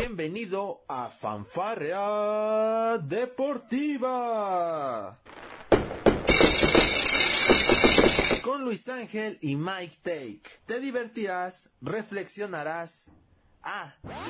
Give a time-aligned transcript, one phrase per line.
[0.00, 3.98] Bienvenido a Fanfarrea Deportiva.
[8.44, 10.42] Con Luis Ángel y Mike Take.
[10.66, 13.10] Te divertirás, reflexionarás.
[13.64, 13.96] Ah.
[14.02, 14.22] También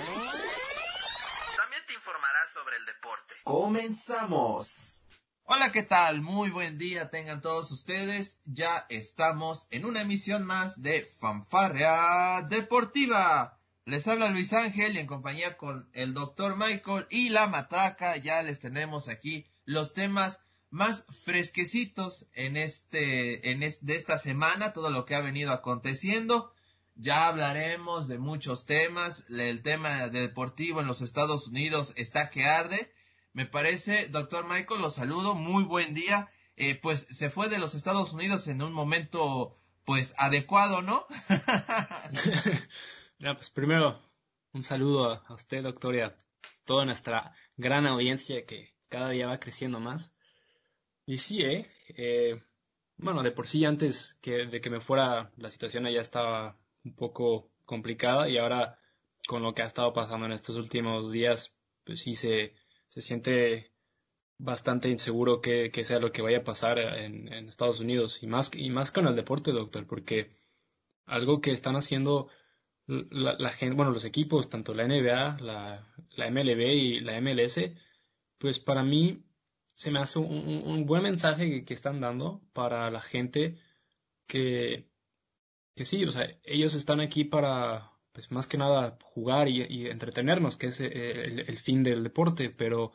[1.86, 3.34] te informarás sobre el deporte.
[3.44, 5.02] Comenzamos.
[5.42, 6.22] Hola, ¿qué tal?
[6.22, 8.40] Muy buen día tengan todos ustedes.
[8.46, 13.57] Ya estamos en una emisión más de Fanfarrea Deportiva.
[13.88, 18.42] Les habla Luis Ángel y en compañía con el doctor Michael y la matraca ya
[18.42, 25.06] les tenemos aquí los temas más fresquecitos en este, en de esta semana, todo lo
[25.06, 26.52] que ha venido aconteciendo.
[26.96, 29.24] Ya hablaremos de muchos temas.
[29.30, 32.92] El tema de deportivo en los Estados Unidos está que arde.
[33.32, 36.28] Me parece, doctor Michael, lo saludo, muy buen día.
[36.56, 41.06] Eh, pues se fue de los Estados Unidos en un momento, pues adecuado, ¿no?
[43.18, 44.00] pues primero,
[44.52, 46.16] un saludo a usted, doctor, y a
[46.64, 50.14] toda nuestra gran audiencia que cada día va creciendo más.
[51.06, 51.66] Y sí, ¿eh?
[51.96, 52.42] eh
[52.96, 56.94] bueno, de por sí antes que, de que me fuera, la situación allá estaba un
[56.94, 58.78] poco complicada y ahora
[59.26, 61.54] con lo que ha estado pasando en estos últimos días,
[61.84, 62.54] pues sí se,
[62.88, 63.72] se siente
[64.38, 68.26] bastante inseguro que, que, sea lo que vaya a pasar en, en, Estados Unidos y
[68.26, 70.30] más, y más con el deporte, doctor, porque
[71.06, 72.28] algo que están haciendo
[72.88, 77.60] la, la bueno, los equipos, tanto la NBA, la, MLB y la MLS,
[78.38, 79.24] pues para mí
[79.74, 83.58] se me hace un, un buen mensaje que, están dando para la gente
[84.26, 84.88] que,
[85.76, 90.56] que sí, o sea, ellos están aquí para, pues más que nada, jugar y, entretenernos,
[90.56, 92.92] que es el, el, fin del deporte, pero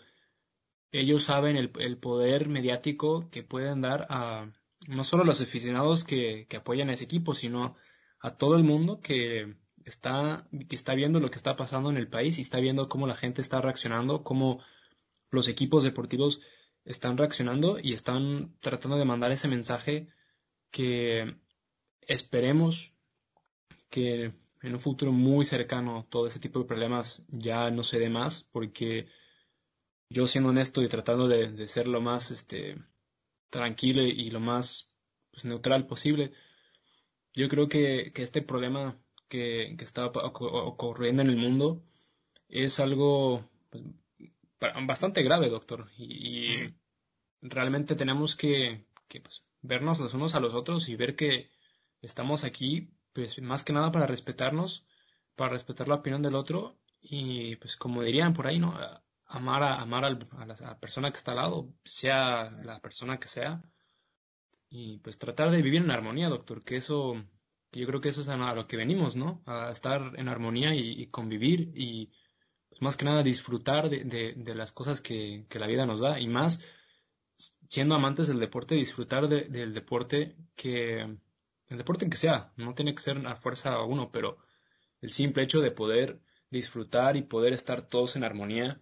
[0.91, 4.51] ellos saben el, el, poder mediático que pueden dar a
[4.87, 7.77] no solo a los aficionados que, que apoyan a ese equipo, sino
[8.19, 9.55] a todo el mundo que,
[9.85, 13.07] está, que está viendo lo que está pasando en el país y está viendo cómo
[13.07, 14.61] la gente está reaccionando, cómo
[15.29, 16.41] los equipos deportivos
[16.85, 20.07] están reaccionando y están tratando de mandar ese mensaje
[20.71, 21.37] que
[22.01, 22.93] esperemos
[23.89, 28.09] que en un futuro muy cercano todo ese tipo de problemas ya no se dé
[28.09, 29.07] más porque
[30.09, 32.77] yo siendo honesto y tratando de, ser lo más este
[33.49, 34.91] tranquilo y lo más
[35.31, 36.33] pues, neutral posible
[37.33, 39.02] yo creo que, que este problema
[39.33, 41.83] que, está ocurriendo en el mundo
[42.49, 43.83] es algo pues,
[44.85, 45.89] bastante grave, doctor.
[45.97, 46.73] Y,
[47.41, 51.49] realmente tenemos que, pues, vernos los unos a los otros y ver que
[52.01, 54.85] estamos aquí, pues más que nada para respetarnos,
[55.35, 58.77] para respetar la opinión del otro y, pues como dirían por ahí, ¿no?
[59.25, 63.63] Amar a, amar a la persona que está al lado, sea la persona que sea,
[64.69, 67.15] y pues tratar de vivir en armonía, doctor, que eso
[67.79, 69.41] yo creo que eso es a lo que venimos, ¿no?
[69.45, 72.11] A estar en armonía y, convivir y
[72.69, 76.27] pues, más que nada disfrutar de, de, las cosas que, la vida nos da y
[76.27, 76.61] más
[77.67, 83.01] siendo amantes del deporte, disfrutar del deporte que el deporte que sea, no tiene que
[83.01, 84.37] ser a fuerza uno, pero
[85.01, 86.19] el simple hecho de poder
[86.51, 88.79] disfrutar y poder estar todos en armonía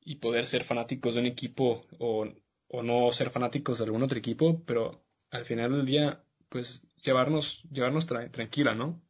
[0.00, 2.26] y poder ser fanáticos de un equipo o,
[2.68, 7.62] o no ser fanáticos de algún otro equipo, pero al final del día pues llevarnos,
[7.70, 9.00] llevarnos tranquila, ¿no?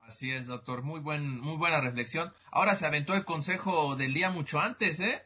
[0.00, 0.82] Así es, doctor.
[0.82, 2.32] Muy buen, muy buena reflexión.
[2.50, 5.22] Ahora se aventó el consejo del día mucho antes, ¿eh?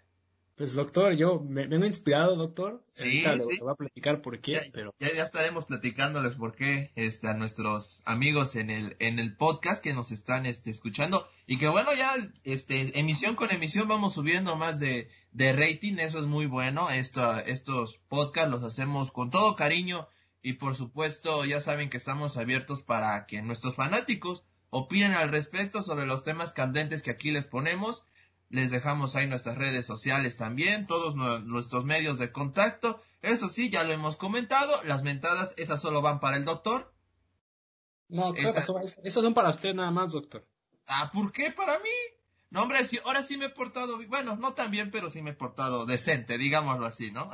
[0.60, 2.84] Pues doctor, yo me vengo inspirado, doctor.
[2.92, 3.58] Sí, sí.
[3.60, 7.32] voy a platicar por qué, ya, pero ya, ya, estaremos platicándoles por qué este, a
[7.32, 11.94] nuestros amigos en el en el podcast que nos están este, escuchando y que bueno
[11.94, 12.12] ya
[12.44, 16.90] este emisión con emisión vamos subiendo más de, de rating, eso es muy bueno.
[16.90, 20.08] Esto, estos podcasts los hacemos con todo cariño
[20.42, 25.82] y por supuesto, ya saben que estamos abiertos para que nuestros fanáticos opinen al respecto
[25.82, 28.04] sobre los temas candentes que aquí les ponemos.
[28.48, 31.14] Les dejamos ahí nuestras redes sociales también, todos
[31.44, 33.00] nuestros medios de contacto.
[33.22, 36.92] Eso sí, ya lo hemos comentado, las mentadas, esas solo van para el doctor.
[38.08, 40.44] No, claro, esas son para usted nada más, doctor.
[40.86, 41.90] Ah, ¿por qué para mí?
[42.48, 45.34] No, hombre, ahora sí me he portado, bueno, no tan bien, pero sí me he
[45.34, 47.30] portado decente, digámoslo así, ¿no?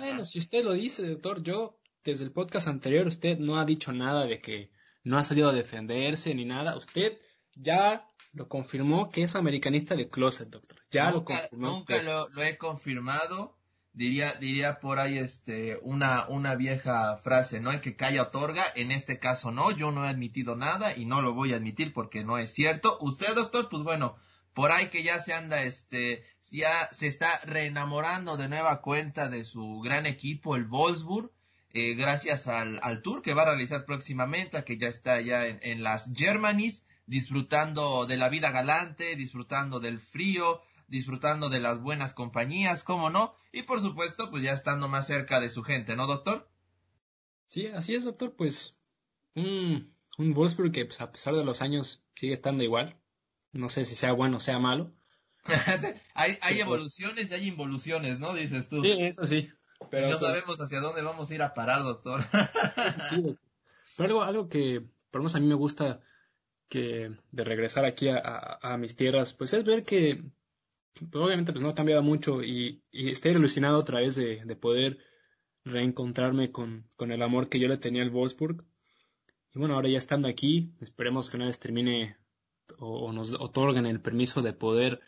[0.00, 3.90] bueno, si usted lo dice, doctor, yo desde el podcast anterior usted no ha dicho
[3.92, 4.70] nada de que
[5.02, 6.76] no ha salido a defenderse ni nada.
[6.76, 7.18] Usted
[7.54, 10.78] ya lo confirmó que es americanista de closet, doctor.
[10.90, 11.66] Ya nunca, lo confirmó.
[11.66, 13.58] Nunca lo, he confirmado.
[13.92, 17.70] Diría, diría por ahí este, una, una vieja frase, ¿no?
[17.70, 18.64] hay que calla otorga.
[18.74, 21.92] En este caso no, yo no he admitido nada y no lo voy a admitir
[21.92, 22.98] porque no es cierto.
[23.00, 24.16] Usted, doctor, pues bueno,
[24.52, 29.44] por ahí que ya se anda, este, ya se está reenamorando de nueva cuenta de
[29.44, 31.30] su gran equipo, el Wolfsburg
[31.74, 35.58] eh, gracias al, al, tour que va a realizar próximamente, que ya está ya en,
[35.62, 42.14] en las Germanys disfrutando de la vida galante, disfrutando del frío, disfrutando de las buenas
[42.14, 46.06] compañías, cómo no, y por supuesto, pues ya estando más cerca de su gente, ¿no,
[46.06, 46.48] doctor?
[47.46, 48.76] Sí, así es, doctor, pues
[49.34, 52.96] un, un Wolfsburg que pues, a pesar de los años sigue estando igual.
[53.52, 54.92] No sé si sea bueno o sea malo.
[56.14, 58.34] hay, hay evoluciones y hay involuciones, ¿no?
[58.34, 58.82] Dices tú.
[58.82, 59.50] Sí, eso sí.
[59.90, 62.24] Pero no sabemos hacia dónde vamos a ir a parar, doctor.
[62.86, 63.38] eso sí, doctor.
[63.96, 64.80] Pero algo, algo que,
[65.10, 66.00] por lo menos a mí me gusta
[66.68, 70.24] que de regresar aquí a, a mis tierras, pues es ver que
[70.94, 74.56] pues obviamente pues no ha cambiado mucho y, y estoy ilusionado otra vez de, de
[74.56, 74.98] poder
[75.64, 78.64] reencontrarme con, con, el amor que yo le tenía al Wolfsburg.
[79.54, 82.16] Y bueno, ahora ya estando aquí, esperemos que una vez termine
[82.78, 85.00] o, nos otorguen el permiso de poder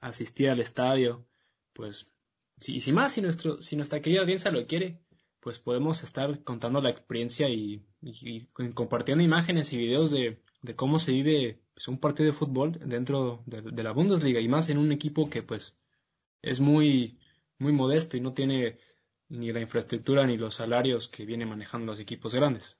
[0.00, 1.26] asistir al estadio,
[1.72, 2.08] pues,
[2.58, 5.00] si, si más, si, nuestro, si nuestra querida audiencia lo quiere,
[5.40, 10.98] pues podemos estar contando la experiencia y, y compartiendo imágenes y videos de, de cómo
[10.98, 14.92] se vive pues, un partido de fútbol dentro de, la Bundesliga y más en un
[14.92, 15.74] equipo que pues
[16.42, 17.18] es muy,
[17.58, 18.78] muy modesto y no tiene
[19.28, 22.78] ni la infraestructura ni los salarios que vienen manejando los equipos grandes.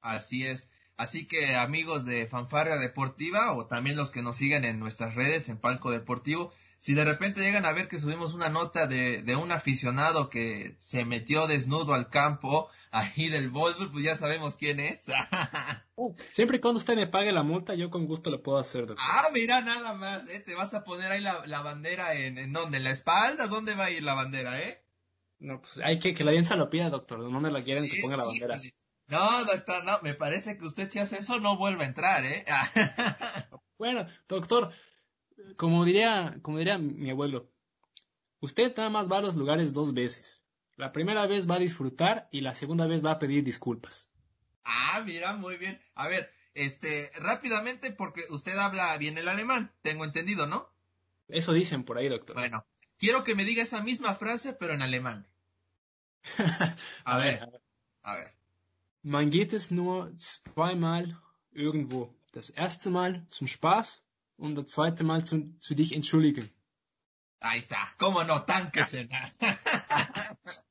[0.00, 0.68] Así es.
[0.96, 5.48] Así que amigos de Fanfarria Deportiva o también los que nos siguen en nuestras redes
[5.48, 6.52] en Palco Deportivo,
[6.86, 10.76] si de repente llegan a ver que subimos una nota de, de un aficionado que
[10.78, 15.06] se metió desnudo al campo ahí del Wolfsburg, pues ya sabemos quién es.
[15.98, 18.86] Uh, siempre y cuando usted me pague la multa, yo con gusto le puedo hacer.
[18.86, 18.98] Doctor.
[19.00, 20.40] Ah, mira, nada más, ¿eh?
[20.40, 23.74] Te vas a poner ahí la, la bandera en, en dónde, en la espalda, ¿dónde
[23.74, 24.84] va a ir la bandera, eh?
[25.38, 27.20] No, pues hay que que la audiencia lo pida, doctor.
[27.20, 28.58] ¿Dónde la quieren que ponga la bandera?
[29.06, 32.44] No, doctor, no, me parece que usted si hace eso no vuelve a entrar, ¿eh?
[33.78, 34.70] bueno, doctor,
[35.56, 37.50] como diría, como diría mi abuelo,
[38.40, 40.42] usted nada más va a los lugares dos veces.
[40.76, 44.10] La primera vez va a disfrutar y la segunda vez va a pedir disculpas.
[44.64, 45.80] Ah, mira, muy bien.
[45.94, 50.68] A ver, este, rápidamente, porque usted habla bien el alemán, tengo entendido, ¿no?
[51.28, 52.36] Eso dicen por ahí, doctor.
[52.36, 52.66] Bueno,
[52.98, 55.26] quiero que me diga esa misma frase, pero en alemán.
[57.04, 57.62] a, ver, a ver.
[58.02, 58.34] A ver.
[59.02, 61.20] Man geht es nur zweimal
[61.52, 62.12] irgendwo.
[62.32, 64.05] Das erste Mal zum Spaß
[64.36, 66.50] und das zweite Mal zu, zu dich entschuldigen.
[67.40, 67.76] Ahí está.
[67.98, 68.44] ¿Cómo no?
[68.44, 69.10] Tanquesen.
[69.12, 69.28] Ah,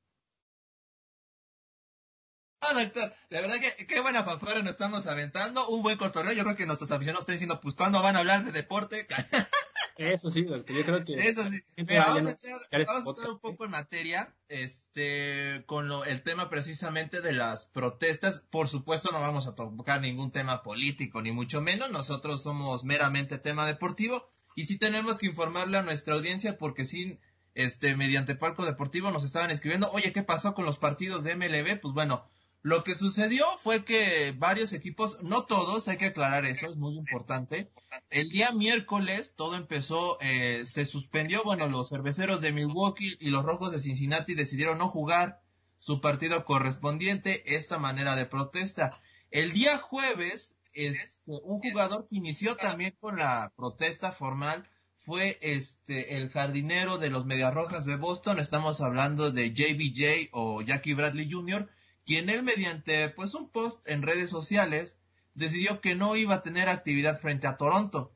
[2.73, 6.55] doctor, la verdad que qué buena fanfara nos estamos aventando, un buen cotorreo, yo creo
[6.55, 9.07] que nuestros aficionados están diciendo, pues ¿cuándo van a hablar de deporte?
[9.97, 11.13] Eso sí, doctor, yo creo que...
[11.13, 17.21] Eso sí, vamos, a entrar, un poco en materia, este, con lo, el tema precisamente
[17.21, 21.91] de las protestas, por supuesto no vamos a tocar ningún tema político, ni mucho menos,
[21.91, 24.25] nosotros somos meramente tema deportivo,
[24.55, 27.19] y sí tenemos que informarle a nuestra audiencia porque sí,
[27.53, 31.79] este, mediante Palco Deportivo nos estaban escribiendo, oye, ¿qué pasó con los partidos de MLB?
[31.79, 32.29] Pues bueno,
[32.65, 36.97] lo que sucedió fue que varios equipos, no todos, hay que aclarar eso, es muy
[36.97, 37.69] importante.
[38.09, 43.45] El día miércoles todo empezó, eh, se suspendió, bueno, los cerveceros de Milwaukee y los
[43.45, 45.43] rojos de Cincinnati decidieron no jugar
[45.77, 48.99] su partido correspondiente, esta manera de protesta.
[49.29, 56.17] El día jueves, este, un jugador que inició también con la protesta formal fue este
[56.17, 61.29] el jardinero de los Medias Rojas de Boston, estamos hablando de JBJ o Jackie Bradley
[61.31, 61.69] Jr.,
[62.05, 64.97] quien él mediante pues un post en redes sociales
[65.33, 68.13] decidió que no iba a tener actividad frente a Toronto.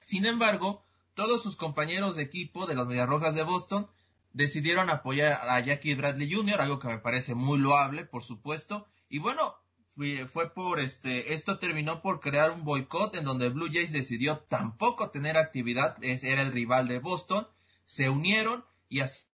[0.00, 0.84] Sin embargo,
[1.14, 3.90] todos sus compañeros de equipo de las Medias Rojas de Boston
[4.32, 8.86] decidieron apoyar a Jackie Bradley Jr., algo que me parece muy loable, por supuesto.
[9.08, 9.56] Y bueno,
[9.88, 14.38] fue, fue por este, esto terminó por crear un boicot en donde Blue Jays decidió
[14.48, 17.48] tampoco tener actividad, era el rival de Boston,
[17.84, 19.27] se unieron y así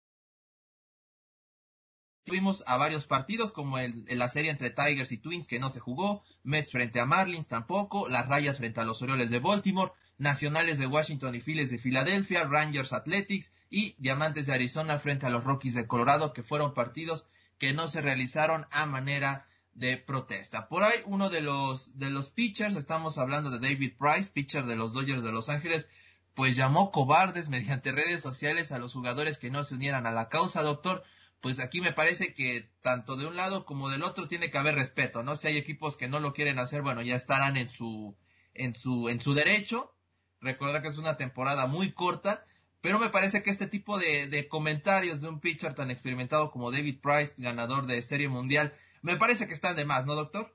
[2.25, 5.81] Tuvimos a varios partidos, como el, la serie entre Tigers y Twins, que no se
[5.81, 10.79] jugó, Mets frente a Marlins tampoco, las Rayas frente a los Orioles de Baltimore, Nacionales
[10.79, 15.43] de Washington y Phillies de Filadelfia, Rangers Athletics y Diamantes de Arizona frente a los
[15.43, 17.27] Rockies de Colorado, que fueron partidos
[17.59, 20.69] que no se realizaron a manera de protesta.
[20.69, 24.77] Por ahí uno de los de los pitchers, estamos hablando de David Price, pitcher de
[24.77, 25.89] los Dodgers de Los Ángeles,
[26.35, 30.29] pues llamó cobardes mediante redes sociales a los jugadores que no se unieran a la
[30.29, 31.03] causa, doctor
[31.43, 34.77] pues aquí me parece que tanto de un lado como del otro tiene que haber
[34.77, 35.35] respeto, ¿no?
[35.35, 38.17] Si hay equipos que no lo quieren hacer, bueno, ya estarán en su,
[38.55, 39.93] en su, en su derecho.
[40.41, 42.45] Recordar que es una temporada muy corta,
[42.81, 47.01] pero me parece que este tipo de, comentarios de un pitcher tan experimentado como David
[47.03, 48.73] Price, ganador de Serie Mundial,
[49.03, 50.55] me parece que están de más, ¿no, doctor?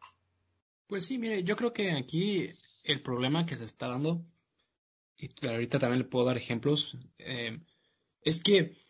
[0.88, 2.50] Pues sí, mire, yo creo que aquí
[2.86, 4.25] el problema que se está dando,
[5.17, 7.60] y ahorita también le puedo dar ejemplos, eh,
[8.22, 8.87] es que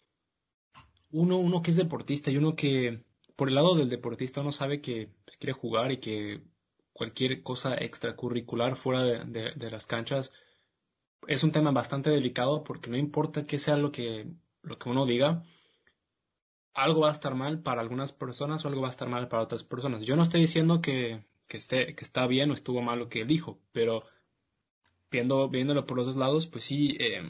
[1.18, 3.04] uno, uno que es deportista y uno que,
[3.36, 6.42] por el lado del deportista, uno sabe que pues, quiere jugar y que
[6.94, 10.32] cualquier cosa extracurricular fuera de, las canchas
[11.28, 14.28] es un tema bastante delicado porque no importa qué sea lo que,
[14.62, 15.44] lo que uno diga,
[16.74, 19.44] algo va a estar mal para algunas personas o algo va a estar mal para
[19.44, 20.06] otras personas.
[20.06, 23.60] Yo no estoy diciendo que, esté, que está bien o estuvo mal lo que dijo,
[23.72, 24.02] pero
[25.10, 27.24] viendo, viéndolo por los dos lados, pues sí, eh,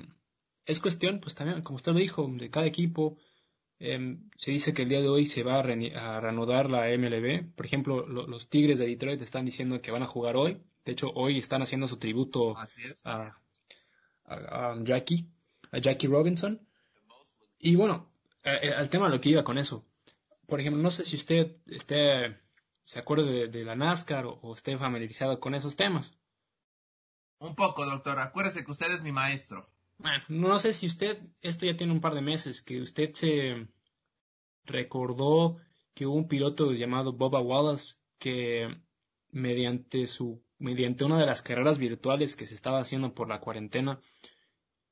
[0.66, 3.18] es cuestión, pues también, como usted lo dijo, de cada equipo.
[3.80, 7.54] Em, se dice que el día de hoy se va a, reanudar la MLB.
[7.56, 10.62] Por ejemplo, los Tigres de Detroit están diciendo que van a jugar hoy.
[10.84, 13.36] De hecho, hoy están haciendo su tributo a,
[14.82, 15.30] Jackie,
[15.72, 16.68] a Jackie Robinson.
[17.60, 18.12] Y bueno,
[18.44, 19.86] al tema lo que iba con eso.
[20.48, 22.40] Por ejemplo, no sé si usted esté,
[22.84, 26.18] se acuerda de, la NASCAR o, o, esté familiarizado con esos temas.
[27.40, 28.20] Un poco, doctor.
[28.20, 29.70] Acuérdese que usted es mi maestro.
[29.98, 33.68] Bueno, no sé si usted, esto ya tiene un par de meses, que usted se
[34.64, 35.58] recordó
[35.94, 38.70] que hubo un piloto llamado Boba Wallace que
[39.30, 44.02] mediante su mediante una de las carreras virtuales que se estaba haciendo por la cuarentena,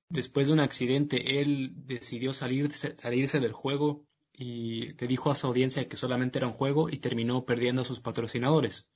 [0.09, 5.47] después de un accidente, él decidió salirse, salirse del juego y le dijo a su
[5.47, 8.87] audiencia que solamente era un juego y terminó perdiendo a sus patrocinadores.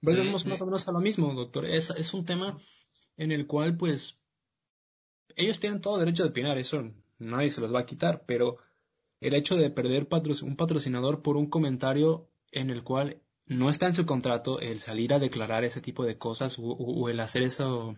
[0.00, 1.66] Volvemos más o menos a lo mismo, doctor.
[1.66, 2.58] Es, es un tema
[3.16, 4.20] en el cual pues
[5.36, 8.58] ellos tienen todo derecho de opinar, eso nadie se los va a quitar, pero
[9.20, 10.06] el hecho de perder
[10.42, 15.12] un patrocinador por un comentario en el cual no está en su contrato el salir
[15.12, 17.96] a declarar ese tipo de cosas o, el hacer eso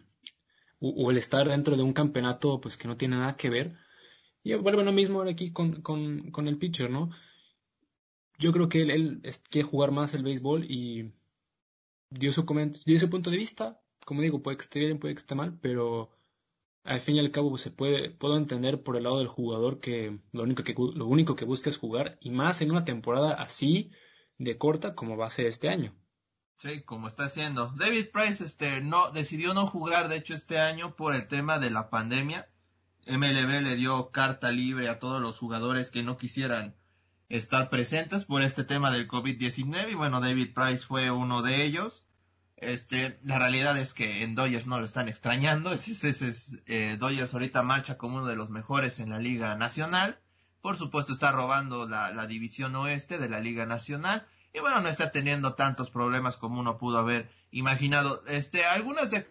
[0.80, 3.76] o, el estar dentro de un campeonato pues que no tiene nada que ver
[4.42, 7.10] y vuelve lo mismo aquí con, con, con el pitcher, ¿no?
[8.38, 11.12] Yo creo que él, quiere jugar más el béisbol y
[12.10, 12.46] dio su,
[12.84, 15.58] dio su punto de vista, como digo, puede que esté bien, puede que esté mal,
[15.60, 16.12] pero
[16.84, 20.20] al fin y al cabo se puede, puedo entender por el lado del jugador que
[20.32, 23.90] lo único que, lo único que busca es jugar, y más en una temporada así
[24.38, 25.92] de corta como va a ser este año.
[26.58, 27.72] Sí, como está haciendo.
[27.76, 31.70] David Price este, no, decidió no jugar, de hecho, este año por el tema de
[31.70, 32.48] la pandemia.
[33.08, 36.76] MLB le dio carta libre a todos los jugadores que no quisieran
[37.28, 42.05] estar presentes por este tema del COVID-19 y bueno, David Price fue uno de ellos.
[42.56, 45.72] Este, la realidad es que en Dodgers no lo están extrañando.
[45.72, 50.18] Ese, es, eh, Dodgers ahorita marcha como uno de los mejores en la Liga Nacional.
[50.62, 54.26] Por supuesto está robando la, la división oeste de la Liga Nacional.
[54.54, 58.22] Y bueno, no está teniendo tantos problemas como uno pudo haber imaginado.
[58.26, 59.30] Este, algunas de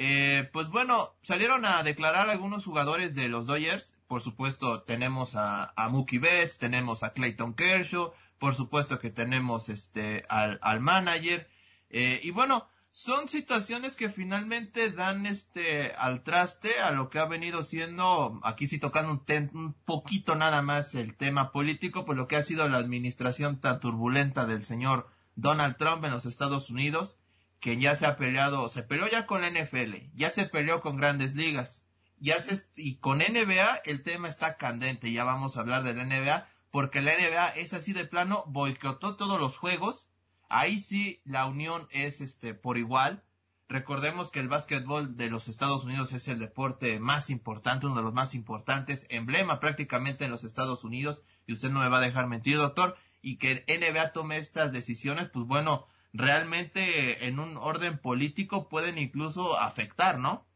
[0.00, 3.96] eh, pues bueno, salieron a declarar algunos jugadores de los Dodgers.
[4.06, 9.68] Por supuesto, tenemos a, a Mookie Betts, tenemos a Clayton Kershaw, por supuesto que tenemos
[9.68, 11.48] este al, al manager.
[11.90, 17.26] Eh, y bueno, son situaciones que finalmente dan este al traste a lo que ha
[17.26, 22.26] venido siendo, aquí sí tocando un, un poquito nada más el tema político, pues lo
[22.26, 27.16] que ha sido la administración tan turbulenta del señor Donald Trump en los Estados Unidos,
[27.60, 30.96] que ya se ha peleado, se peleó ya con la NFL, ya se peleó con
[30.96, 31.84] grandes ligas,
[32.18, 36.04] ya se, y con NBA el tema está candente, ya vamos a hablar de la
[36.04, 40.08] NBA, porque la NBA es así de plano, boicotó todos los juegos.
[40.48, 43.24] Ahí sí la unión es este por igual.
[43.68, 48.02] Recordemos que el básquetbol de los Estados Unidos es el deporte más importante, uno de
[48.02, 52.02] los más importantes, emblema prácticamente en los Estados Unidos, y usted no me va a
[52.02, 57.98] dejar mentir, doctor, y que NBA tome estas decisiones, pues bueno, realmente en un orden
[57.98, 60.46] político pueden incluso afectar, ¿no?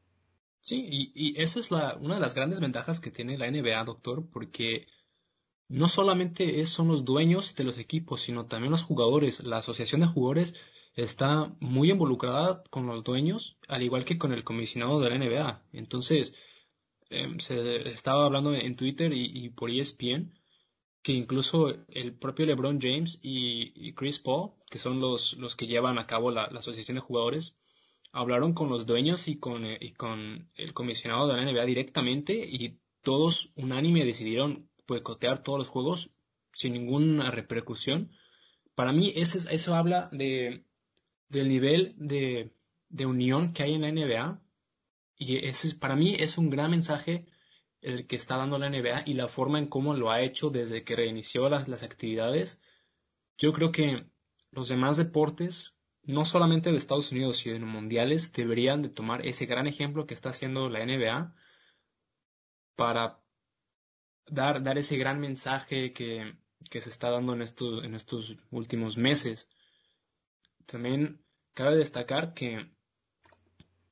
[0.62, 3.85] Sí, y, y eso es la, una de las grandes ventajas que tiene la NBA,
[3.85, 4.87] doctor, porque
[5.73, 9.43] no solamente son los dueños de los equipos, sino también los jugadores.
[9.43, 10.55] La asociación de jugadores
[10.95, 15.62] está muy involucrada con los dueños, al igual que con el comisionado de la NBA.
[15.73, 16.35] Entonces,
[17.09, 20.35] em, se estaba hablando en Twitter y, por ESPN
[21.02, 25.99] que incluso el propio LeBron James y, Chris Paul, que son los, los que llevan
[25.99, 27.57] a cabo la, asociación de jugadores,
[28.12, 32.35] hablaron con los dueños y con, eh, y con el comisionado de la NBA directamente
[32.35, 36.11] y todos unánime decidieron boicotear todos los juegos
[36.53, 38.11] sin ninguna repercusión.
[38.75, 40.65] Para mí eso, eso habla de,
[41.29, 42.55] del nivel de,
[42.89, 44.43] de, unión que hay en la NBA
[45.17, 47.27] y ese, para mí es un gran mensaje
[47.81, 50.85] el que está dando la NBA y la forma en cómo lo ha hecho desde
[50.85, 52.61] que reinició las, las actividades.
[53.39, 54.07] Yo creo que
[54.51, 59.67] los demás deportes, no solamente de Estados Unidos, sino mundiales, deberían de tomar ese gran
[59.67, 61.35] ejemplo que está haciendo la NBA
[62.77, 63.22] para
[64.26, 66.35] dar, dar ese gran mensaje que,
[66.71, 69.49] que se está dando en estos, en estos últimos meses.
[70.67, 71.23] También
[71.55, 72.71] cabe destacar que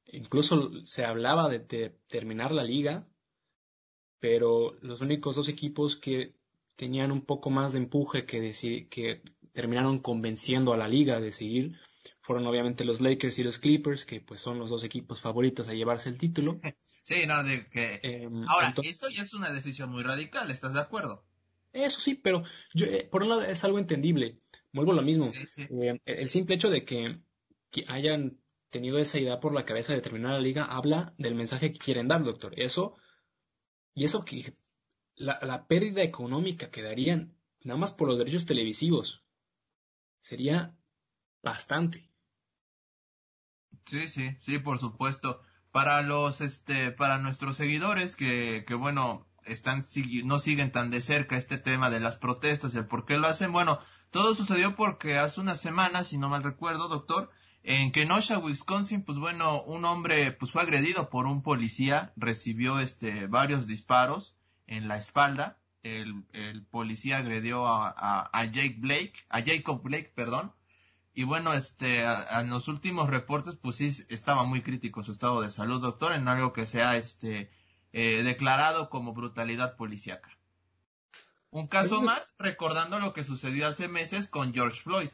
[0.07, 1.61] incluso se hablaba de,
[2.09, 3.07] terminar la liga,
[4.19, 6.35] pero los únicos dos equipos que
[6.77, 9.23] tenían un poco más de empuje que, que
[9.53, 11.79] terminaron convenciendo a la liga de seguir
[12.31, 15.75] fueron obviamente los Lakers y los Clippers, que pues son los dos equipos favoritos a
[15.75, 16.61] llevarse el título.
[17.03, 17.99] Sí, no, de que...
[18.05, 21.25] Em, Ahora, eso ya es una decisión muy radical, ¿estás de acuerdo?
[21.73, 24.39] Eso sí, pero yo, eh, por un lado es algo entendible.
[24.73, 25.33] Vuelvo a lo mismo.
[25.57, 27.19] Eh, el simple hecho de que,
[27.89, 31.79] hayan tenido esa idea por la cabeza de terminar la liga habla del mensaje que
[31.79, 32.53] quieren dar, doctor.
[32.57, 32.97] Eso,
[33.93, 34.55] y eso que
[35.17, 39.25] la, la pérdida económica que darían nada más por los derechos televisivos
[40.21, 40.77] sería
[41.43, 42.10] bastante.
[43.91, 45.41] Sí, sí, sí, por supuesto.
[45.73, 49.85] Para los, este, para nuestros seguidores que, que bueno, están,
[50.25, 53.51] no siguen tan de cerca este tema de las protestas, el por qué lo hacen.
[53.51, 53.81] Bueno,
[54.11, 57.33] todo sucedió porque hace unas semanas, si no mal recuerdo, doctor,
[57.65, 63.27] en Kenosha, Wisconsin, pues bueno, un hombre pues fue agredido por un policía, recibió este
[63.27, 64.37] varios disparos
[64.69, 65.59] en la espalda.
[65.83, 70.53] El, el policía agredió a, a, a Jake Blake, a Jacob Blake, perdón,
[71.21, 75.51] y bueno, este, en los últimos reportes, pues sí, estaba muy crítico su estado de
[75.51, 77.51] salud, doctor, en algo que sea, este,
[77.93, 80.39] eh, declarado como brutalidad policíaca.
[81.51, 85.11] Un caso más, recordando lo que sucedió hace meses con George Floyd.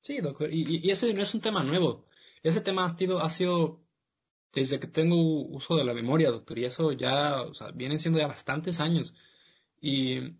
[0.00, 2.06] Sí, doctor, y, ese no es un tema nuevo.
[2.42, 3.84] Ese tema ha sido, ha sido
[4.52, 8.18] desde que tengo uso de la memoria, doctor, y eso ya, o sea, vienen siendo
[8.18, 9.14] ya bastantes años.
[9.80, 10.34] Y,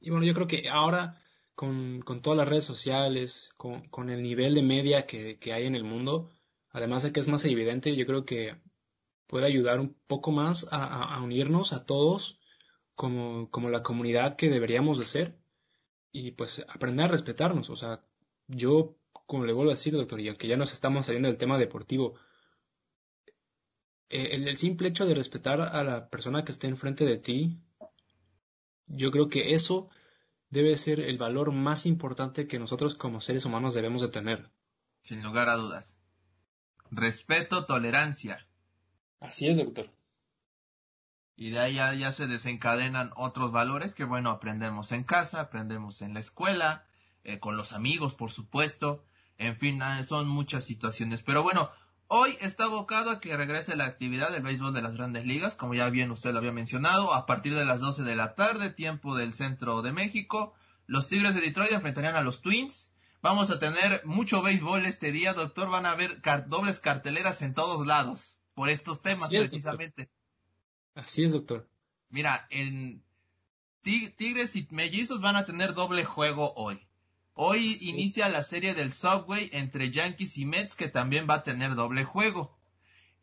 [0.00, 1.20] y bueno, yo creo que ahora
[1.54, 5.66] con, con todas las redes sociales, con, con el nivel de media que, que, hay
[5.66, 6.30] en el mundo,
[6.70, 8.56] además de que es más evidente, yo creo que
[9.26, 12.40] puede ayudar un poco más a, a, unirnos a todos
[12.94, 15.38] como, como la comunidad que deberíamos de ser
[16.12, 17.70] y pues aprender a respetarnos.
[17.70, 18.04] O sea,
[18.46, 21.58] yo, como le vuelvo a decir, doctor, y aunque ya nos estamos saliendo del tema
[21.58, 22.14] deportivo,
[24.08, 27.58] eh, el, el simple hecho de respetar a la persona que esté enfrente de ti,
[28.86, 29.88] yo creo que eso
[30.54, 34.52] debe ser el valor más importante que nosotros como seres humanos debemos de tener.
[35.02, 35.96] Sin lugar a dudas.
[36.92, 38.46] Respeto, tolerancia.
[39.18, 39.90] Así es, doctor.
[41.34, 46.14] Y de ahí ya, se desencadenan otros valores que, bueno, aprendemos en casa, aprendemos en
[46.14, 46.86] la escuela,
[47.24, 49.04] eh, con los amigos, por supuesto.
[49.36, 51.24] En fin, ah, son muchas situaciones.
[51.24, 51.72] Pero bueno,
[52.08, 55.74] Hoy está abocado a que regrese la actividad del béisbol de las grandes ligas, como
[55.74, 59.14] ya bien usted lo había mencionado, a partir de las 12 de la tarde, tiempo
[59.14, 60.54] del centro de México.
[60.86, 62.92] Los Tigres de Detroit enfrentarían a los Twins.
[63.22, 65.70] Vamos a tener mucho béisbol este día, doctor.
[65.70, 70.10] Van a haber dobles carteleras en todos lados por estos temas precisamente.
[70.94, 71.68] Así es, doctor.
[72.10, 73.02] Mira, en
[73.82, 76.86] Tigres y Mellizos van a tener doble juego hoy.
[77.36, 81.74] Hoy inicia la serie del Subway entre Yankees y Mets que también va a tener
[81.74, 82.56] doble juego.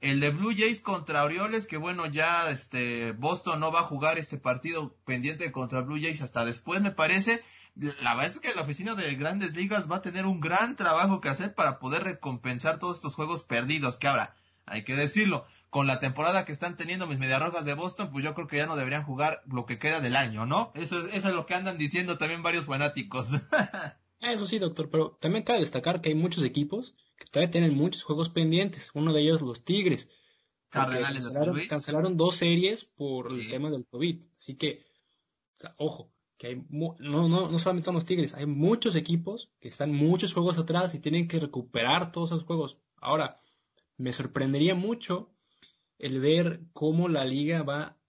[0.01, 4.17] El de Blue Jays contra Orioles, que bueno, ya este Boston no va a jugar
[4.17, 7.41] este partido pendiente contra Blue Jays hasta después, me parece.
[7.75, 11.21] La verdad es que la oficina de grandes ligas va a tener un gran trabajo
[11.21, 15.87] que hacer para poder recompensar todos estos juegos perdidos, que ahora, hay que decirlo, con
[15.87, 18.75] la temporada que están teniendo mis Mediarrojas de Boston, pues yo creo que ya no
[18.75, 20.73] deberían jugar lo que queda del año, ¿no?
[20.75, 23.29] Eso es, eso es lo que andan diciendo también varios fanáticos.
[24.21, 28.03] Eso sí, doctor, pero también cabe destacar que hay muchos equipos que todavía tienen muchos
[28.03, 28.91] juegos pendientes.
[28.93, 30.09] Uno de ellos, los Tigres.
[30.69, 34.21] Cardenales cancelaron, cancelaron dos series por el tema del COVID.
[34.37, 34.85] Así que,
[35.55, 39.51] o sea, ojo, que hay no, no, no solamente son los Tigres, hay muchos equipos
[39.59, 42.77] que están muchos juegos atrás y tienen que recuperar todos esos juegos.
[42.95, 43.41] Ahora,
[43.97, 45.33] me sorprendería mucho
[45.97, 47.99] el ver cómo la liga va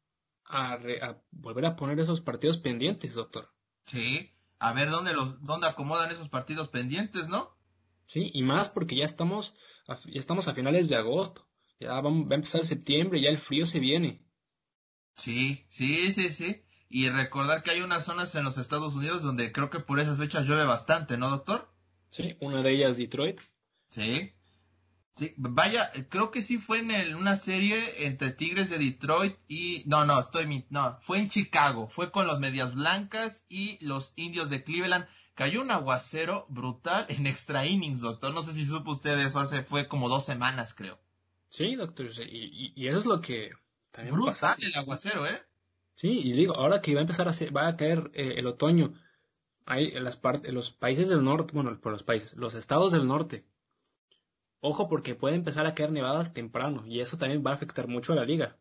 [0.44, 3.51] a, a volver a poner esos partidos pendientes, doctor.
[3.87, 4.32] Sí,
[4.62, 7.57] a ver dónde los dónde acomodan esos partidos pendientes, ¿no?
[8.07, 9.57] Sí, y más porque ya estamos
[9.88, 11.48] a, ya estamos a finales de agosto.
[11.81, 14.25] Ya va, va a empezar septiembre, ya el frío se viene.
[15.16, 16.62] Sí, sí, sí, sí.
[16.88, 20.18] Y recordar que hay unas zonas en los Estados Unidos donde creo que por esas
[20.18, 21.75] fechas llueve bastante, ¿no, doctor?
[22.11, 23.40] Sí, una de ellas Detroit.
[23.88, 24.33] Sí.
[25.14, 30.07] Sí, vaya, creo que sí fue en una serie entre Tigres de Detroit y no,
[30.07, 34.64] no, estoy no, fue en Chicago, fue con los Medias Blancas y los Indios de
[34.64, 35.07] Cleveland.
[35.35, 38.33] Cayó un aguacero brutal en extra innings, doctor.
[38.33, 40.98] No sé si supo usted eso hace fue como dos semanas, creo.
[41.48, 43.51] Sí, doctor, y, y, eso es lo que
[43.90, 45.42] también brutal el aguacero, ¿eh?
[45.94, 48.94] Sí, y digo, ahora que va a empezar a va a caer eh, el otoño,
[49.66, 53.44] hay las partes, los países del norte, bueno, por los países, los estados del norte
[54.64, 58.12] Ojo porque puede empezar a caer nevadas temprano y eso también va a afectar mucho
[58.12, 58.57] a la liga.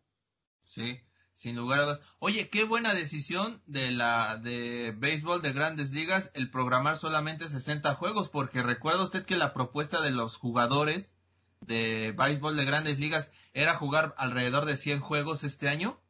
[0.66, 1.00] Sí,
[1.36, 2.02] sin lugar a dudas.
[2.18, 7.94] Oye, qué buena decisión de la de béisbol de grandes ligas el programar solamente 60
[7.94, 11.12] juegos porque recuerda usted que la propuesta de los jugadores
[11.60, 16.02] de béisbol de grandes ligas era jugar alrededor de 100 juegos este año.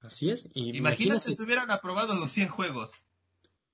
[0.00, 0.48] Así es.
[0.54, 2.92] Y imagínate, si hubieran aprobado los 100 juegos.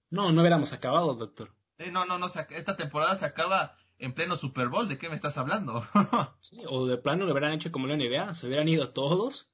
[0.08, 1.52] No, no hubiéramos acabado, doctor.
[1.76, 4.88] Eh, no, no, no, esta temporada se acaba en pleno Super Bowl.
[4.88, 5.86] ¿De qué me estás hablando?
[6.40, 9.50] sí, o de plano lo hubieran hecho como la NBA, se hubieran ido todos.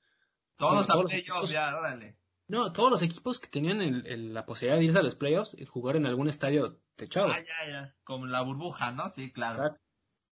[0.57, 2.17] Todos a playoffs, ya, órale.
[2.49, 5.97] No, todos los equipos que tenían la posibilidad de irse a los playoffs y jugar
[5.97, 7.29] en algún estadio techado.
[7.33, 9.09] Ah, ya, ya, como la burbuja, ¿no?
[9.11, 9.77] Sí, claro.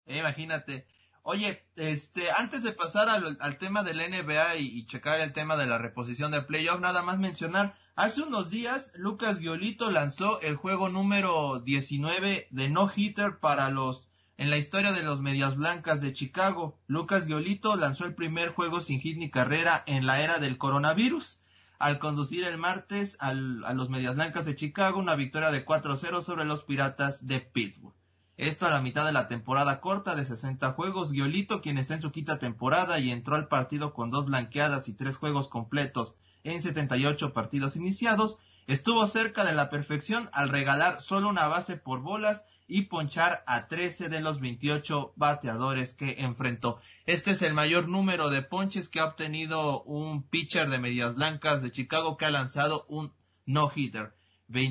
[0.07, 0.87] Eh, imagínate.
[1.23, 5.79] Oye, este, antes de pasar al, tema del NBA y, checar el tema de la
[5.79, 11.61] reposición de playoff, nada más mencionar, hace unos días Lucas Giolito lanzó el juego número
[11.61, 16.77] 19 de no hitter para los en la historia de los Medias Blancas de Chicago.
[16.89, 21.41] Lucas Giolito lanzó el primer juego sin hit ni carrera en la era del coronavirus
[21.79, 26.45] al conducir el martes a los Medias Blancas de Chicago una victoria de 4-0 sobre
[26.45, 27.95] los Piratas de Pittsburgh.
[28.37, 31.13] Esto a la mitad de la temporada corta de 60 juegos.
[31.13, 34.95] Giolito, quien está en su quinta temporada y entró al partido con dos blanqueadas y
[34.95, 41.29] tres juegos completos en 78 partidos iniciados, estuvo cerca de la perfección al regalar solo
[41.29, 46.79] una base por bolas y ponchar a 13 de los 28 bateadores que enfrentó.
[47.05, 51.61] Este es el mayor número de ponches que ha obtenido un pitcher de Medias Blancas
[51.61, 53.13] de Chicago que ha lanzado un
[53.45, 54.15] no-hitter.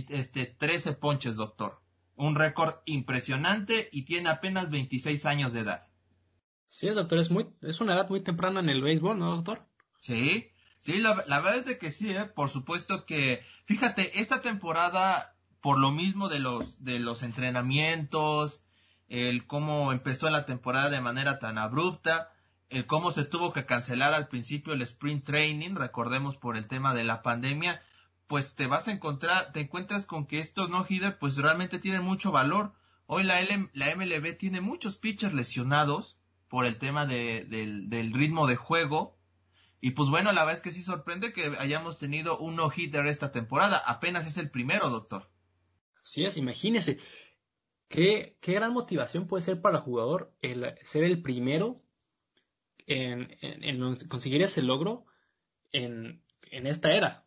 [0.09, 1.83] Este, 13 ponches, doctor
[2.15, 5.87] un récord impresionante y tiene apenas 26 años de edad.
[6.67, 9.65] Sí, doctor, es, muy, es una edad muy temprana en el béisbol, ¿no, doctor?
[10.01, 10.49] Sí,
[10.83, 12.25] sí, la, verdad es de que sí, ¿eh?
[12.25, 18.63] por supuesto que, fíjate, esta temporada, por lo mismo de los, de los entrenamientos,
[19.07, 22.31] el cómo empezó la temporada de manera tan abrupta,
[22.69, 26.93] el cómo se tuvo que cancelar al principio el sprint training, recordemos por el tema
[26.93, 27.81] de la pandemia,
[28.27, 32.03] pues te vas a encontrar, te encuentras con que estos no hitter pues realmente tienen
[32.03, 32.73] mucho valor.
[33.05, 33.39] Hoy la,
[33.73, 36.17] la MLB tiene muchos pitchers lesionados
[36.53, 39.17] por el tema de, del, ritmo de juego.
[39.85, 43.05] Y pues bueno, la verdad es que sí sorprende que hayamos tenido un no hitter
[43.05, 43.83] esta temporada.
[43.85, 45.29] Apenas es el primero, doctor.
[46.01, 46.99] Así es, imagínese.
[47.89, 51.83] ¿Qué, qué gran motivación puede ser para el jugador el ser el primero
[52.87, 55.05] en, en conseguir ese logro
[55.73, 57.25] en, en esta era.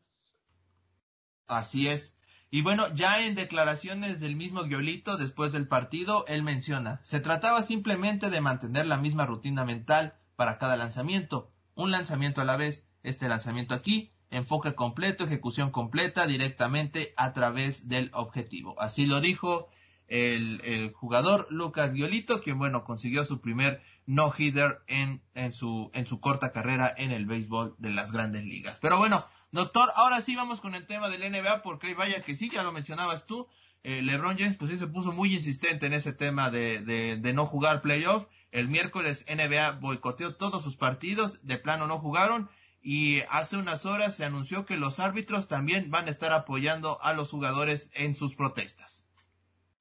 [1.48, 2.16] Así es.
[2.50, 7.62] Y bueno, ya en declaraciones del mismo Giolito después del partido, él menciona, se trataba
[7.62, 12.84] simplemente de mantener la misma rutina mental para cada lanzamiento, un lanzamiento a la vez,
[13.04, 18.74] este lanzamiento aquí, enfoque completo, ejecución completa directamente a través del objetivo.
[18.80, 19.68] Así lo dijo
[20.08, 26.06] el, el jugador Lucas Giolito, quien bueno, consiguió su primer no-hitter en, en, su, en
[26.06, 28.78] su corta carrera en el béisbol de las grandes ligas.
[28.80, 32.50] Pero bueno, Doctor, ahora sí vamos con el tema del NBA, porque vaya que sí,
[32.50, 33.48] ya lo mencionabas tú.
[33.88, 37.82] Eh, LeBron James, pues se puso muy insistente en ese tema de, de, no jugar
[37.82, 38.26] playoff.
[38.50, 42.48] El miércoles NBA boicoteó todos sus partidos, de plano no jugaron.
[42.82, 47.14] Y hace unas horas se anunció que los árbitros también van a estar apoyando a
[47.14, 49.06] los jugadores en sus protestas.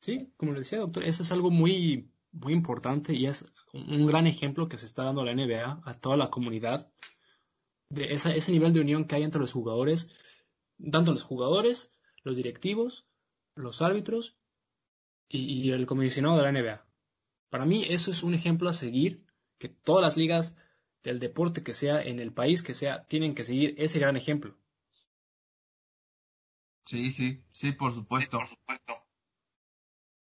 [0.02, 4.28] Sí, como le decía, doctor, eso es algo muy, muy importante y es un gran
[4.28, 6.92] ejemplo que se está dando a la NBA, a toda la comunidad
[7.90, 10.12] de ese nivel de unión que hay entre los jugadores,
[10.92, 11.92] tanto los jugadores,
[12.24, 13.08] los directivos,
[13.56, 14.38] los árbitros
[15.28, 16.86] y, el comisionado de la NBA.
[17.50, 19.26] Para mí eso es un ejemplo a seguir,
[19.58, 20.56] que todas las ligas
[21.04, 24.58] del deporte que sea en el país que sea, tienen que seguir ese gran ejemplo.
[26.86, 28.40] Sí, sí, sí, por supuesto.
[28.40, 29.06] por supuesto.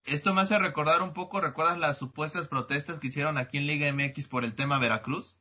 [0.04, 3.92] Esto me hace recordar un poco, ¿recuerdas las supuestas protestas que hicieron aquí en Liga
[3.92, 5.38] MX por el tema Veracruz?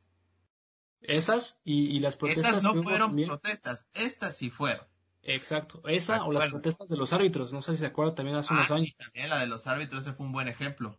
[1.00, 2.58] Esas y, las protestas.
[2.58, 4.86] Esas no fueron protestas, estas sí fueron.
[5.22, 8.54] Exacto, esa o las protestas de los árbitros, no sé si se acuerdan también hace
[8.54, 8.94] unos ah, años.
[8.96, 10.98] también la de los árbitros, ese fue un buen ejemplo.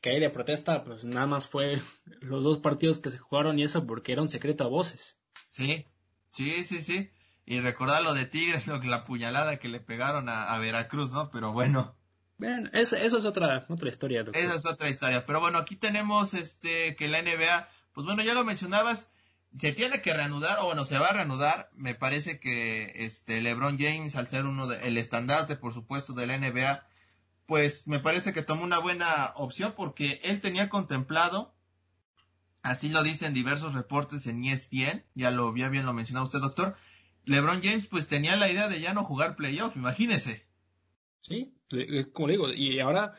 [0.00, 1.80] Que hay de protesta, pues nada más fue
[2.20, 5.16] los dos partidos que se jugaron y eso porque era un secreto a voces.
[5.48, 5.84] Sí,
[6.30, 7.10] sí, sí, sí.
[7.44, 11.30] Y recordar lo de Tigres, lo que la puñalada que le pegaron a, Veracruz, ¿no?
[11.30, 11.94] Pero bueno.
[12.38, 14.24] Bien, eso, eso es otra, otra historia.
[14.32, 15.24] Esa es otra historia.
[15.24, 19.08] Pero bueno, aquí tenemos este que la NBA pues bueno, ya lo mencionabas,
[19.54, 21.70] se tiene que reanudar, o bueno, se va a reanudar.
[21.76, 26.26] Me parece que este LeBron James, al ser uno de, el estandarte, por supuesto, de
[26.26, 26.86] la NBA,
[27.46, 31.54] pues me parece que tomó una buena opción porque él tenía contemplado,
[32.62, 36.76] así lo dicen diversos reportes en ESPN, ya lo ya bien lo mencionó usted, doctor.
[37.24, 40.44] LeBron James, pues tenía la idea de ya no jugar playoff, imagínese.
[41.20, 41.54] Sí,
[42.12, 43.14] como digo, y ahora,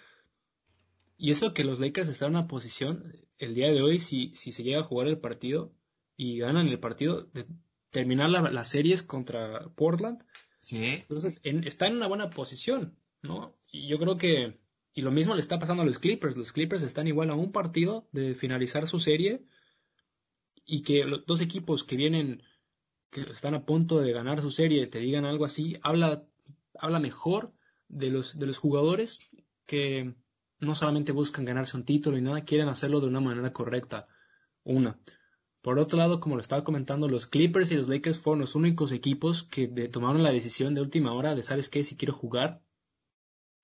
[1.17, 4.51] y eso que los Lakers están en una posición el día de hoy, si, si
[4.51, 5.73] se llega a jugar el partido
[6.17, 7.45] y ganan el partido, de
[7.91, 10.23] terminar la, las series contra Portland,
[10.59, 10.83] sí.
[10.83, 13.55] entonces está en una buena posición, ¿no?
[13.71, 14.59] Y yo creo que,
[14.93, 17.51] y lo mismo le está pasando a los Clippers, los Clippers están igual a un
[17.51, 19.45] partido de finalizar su serie
[20.65, 22.43] y que los dos equipos que vienen
[23.09, 26.25] que están a punto de ganar su serie te digan algo así, habla,
[26.77, 27.53] habla mejor
[27.87, 29.19] de los, de los jugadores
[29.65, 30.15] que
[30.59, 34.05] no solamente buscan ganarse un título y nada, quieren hacerlo de una manera correcta.
[34.63, 34.99] Una.
[35.61, 38.91] Por otro lado, como lo estaba comentando, los Clippers y los Lakers fueron los únicos
[38.91, 41.83] equipos que tomaron la decisión de última hora de, ¿sabes qué?
[41.83, 42.61] Si quiero jugar.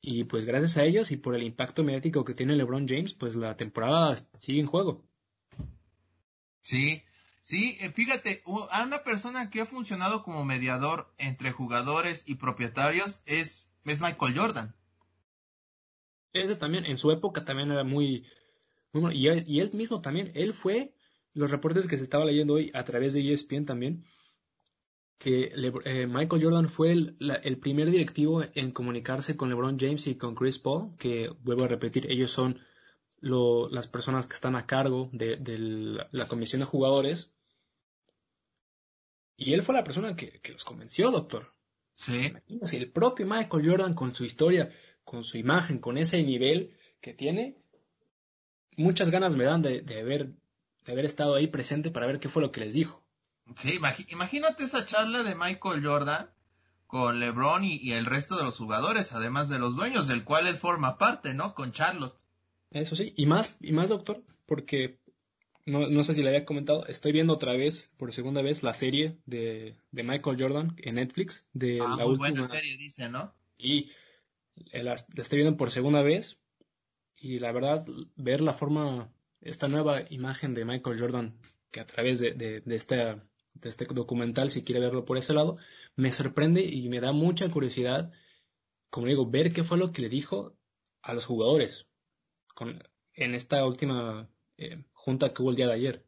[0.02, 3.36] Y pues gracias a ellos y por el impacto mediático que tiene LeBron James, pues
[3.36, 5.06] la temporada sigue en juego.
[6.62, 7.04] Sí,
[7.42, 13.22] sí, eh, fíjate, a una persona que ha funcionado como mediador entre jugadores y propietarios
[13.26, 14.76] es, es Michael Jordan.
[16.34, 18.26] Ese también, en su época también era muy,
[18.92, 20.94] muy y, él, y él mismo también, él fue,
[21.34, 24.06] los reportes que se estaba leyendo hoy a través de ESPN también,
[25.18, 25.52] que
[25.86, 30.36] eh, Michael Jordan fue el, el, primer directivo en comunicarse con LeBron James y con
[30.36, 32.60] Chris Paul, que vuelvo a repetir, ellos son
[33.24, 35.38] las personas que están a cargo de,
[36.12, 37.34] la, comisión de jugadores.
[39.38, 41.54] Y él fue la persona que, los convenció, doctor.
[41.96, 42.34] Sí.
[42.74, 44.72] el propio Michael Jordan con su historia,
[45.04, 47.58] con su imagen, con ese nivel que tiene,
[48.76, 50.34] muchas ganas me dan de, de, haber,
[50.86, 53.04] de haber estado ahí presente para ver qué fue lo que les dijo.
[53.58, 56.30] Sí, imagínate esa charla de Michael Jordan
[56.88, 60.48] con LeBron y, y, el resto de los jugadores, además de los dueños, del cual
[60.48, 61.56] él forma parte, ¿no?
[61.56, 62.16] Con Charlotte.
[62.72, 65.00] Eso sí, y más, y más, doctor, porque
[65.66, 68.74] no, no sé si le había comentado, estoy viendo otra vez, por segunda vez, la
[68.74, 71.46] serie de, de Michael Jordan en Netflix.
[71.54, 73.34] De ah, la muy buena serie, dice, ¿no?
[73.58, 73.92] Y
[74.72, 76.38] la, estoy viendo por segunda vez,
[77.18, 79.10] y la verdad, ver la forma,
[79.44, 81.38] esta nueva imagen de Michael Jordan,
[81.72, 85.34] que a través de, de, de, este, de este documental, si quiere verlo por ese
[85.34, 85.58] lado,
[85.96, 88.12] me sorprende y me da mucha curiosidad,
[88.90, 90.58] como digo, ver qué fue lo que le dijo
[91.02, 91.88] a los jugadores
[92.54, 92.82] con,
[93.14, 96.06] en esta última eh, junta que hubo el día de ayer.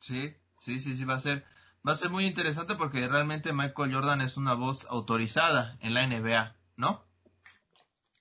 [0.00, 1.44] Sí, sí, sí, sí, va a ser,
[1.86, 6.06] va a ser muy interesante porque realmente Michael Jordan es una voz autorizada en la
[6.06, 7.04] NBA, ¿no?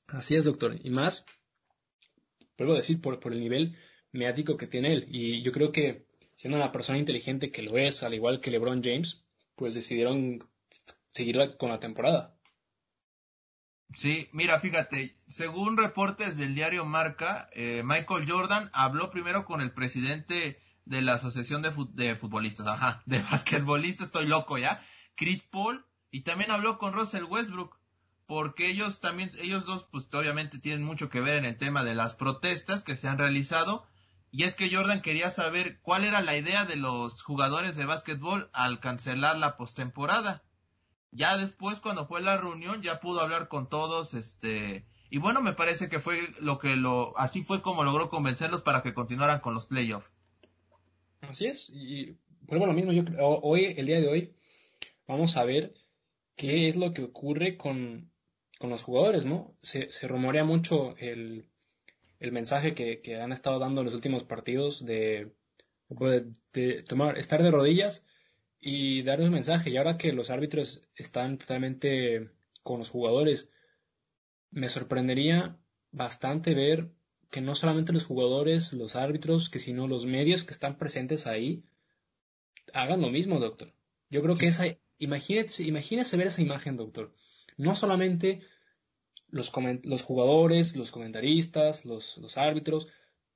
[0.08, 0.78] Así es, doctor.
[0.84, 1.26] Y más,
[2.58, 3.76] vuelvo a decir, por, por el nivel
[4.12, 5.08] mediático que tiene él.
[5.10, 8.84] Y yo creo que siendo una persona inteligente que lo es, al igual que LeBron
[8.84, 9.24] James,
[9.56, 10.40] pues decidieron
[11.12, 12.36] seguir con la temporada.
[13.94, 19.72] Sí, mira, fíjate, según reportes del diario Marca, eh, Michael Jordan habló primero con el
[19.72, 24.84] presidente de la Asociación de, de, Futbolistas, ajá, de basquetbolistas, estoy loco ya,
[25.16, 27.80] Chris Paul, y también habló con Russell Westbrook,
[28.28, 31.96] porque ellos también, ellos dos, pues obviamente tienen mucho que ver en el tema de
[31.96, 33.86] las protestas que se han realizado,
[34.32, 38.50] y es que Jordan quería saber cuál era la idea de los jugadores de básquetbol
[38.54, 40.44] al cancelar la postemporada
[41.16, 45.54] ya después cuando fue la reunión ya pudo hablar con todos, este, y bueno, me
[45.54, 49.54] parece que fue lo que lo, así fue como logró convencerlos para que continuaran con
[49.54, 50.12] los playoffs.
[51.22, 54.36] Así es, y vuelvo a lo mismo, yo hoy, el día de hoy,
[55.08, 55.74] vamos a ver
[56.36, 58.12] qué es lo que ocurre con,
[58.60, 59.56] con los jugadores, ¿no?
[59.62, 61.50] Se, se rumorea mucho el,
[62.20, 65.34] el mensaje que, que, han estado dando en los últimos partidos de,
[66.54, 68.06] de tomar, estar de rodillas
[68.60, 69.70] y dar un mensaje.
[69.70, 72.32] Y ahora que los árbitros están totalmente
[72.64, 73.52] con los jugadores,
[74.52, 75.58] me sorprendería
[75.92, 76.92] bastante ver
[77.30, 81.64] que no solamente los jugadores, los árbitros, que sino los medios que están presentes ahí
[82.74, 83.74] hagan lo mismo, doctor.
[84.10, 84.66] Yo creo que esa,
[84.98, 87.14] imagínese, imagínese ver esa imagen, doctor.
[87.58, 88.42] No solamente
[89.30, 89.52] los,
[89.84, 92.88] los jugadores, los comentaristas, los, los árbitros,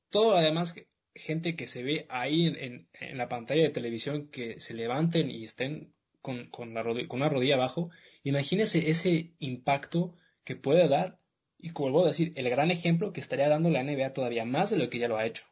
[0.09, 0.75] todo además
[1.15, 5.43] gente que se ve ahí en, en, la pantalla de televisión que se levanten y
[5.43, 7.89] estén con, con, la con una rodilla abajo,
[8.23, 11.19] imagínese ese impacto que puede dar
[11.61, 14.69] y como vuelvo a decir, el gran ejemplo que estaría dando la NBA todavía más
[14.69, 15.43] de lo que ya lo ha hecho.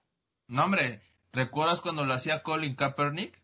[0.47, 1.01] No, hombre,
[1.33, 3.41] ¿recuerdas cuando lo hacía Colin Kaepernick?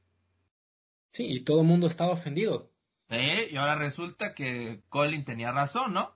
[1.11, 2.71] Sí, y todo el mundo estaba ofendido.
[3.09, 6.15] Y ahora resulta que Colin tenía razón, ¿no?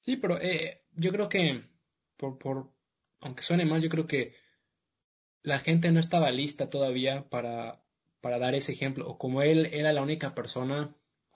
[0.00, 1.64] Sí, pero eh, yo creo que,
[2.16, 2.70] por, por,
[3.20, 4.34] aunque suene mal, yo creo que
[5.42, 7.80] la gente no estaba lista todavía para,
[8.20, 10.94] para dar ese ejemplo, o como él era la única persona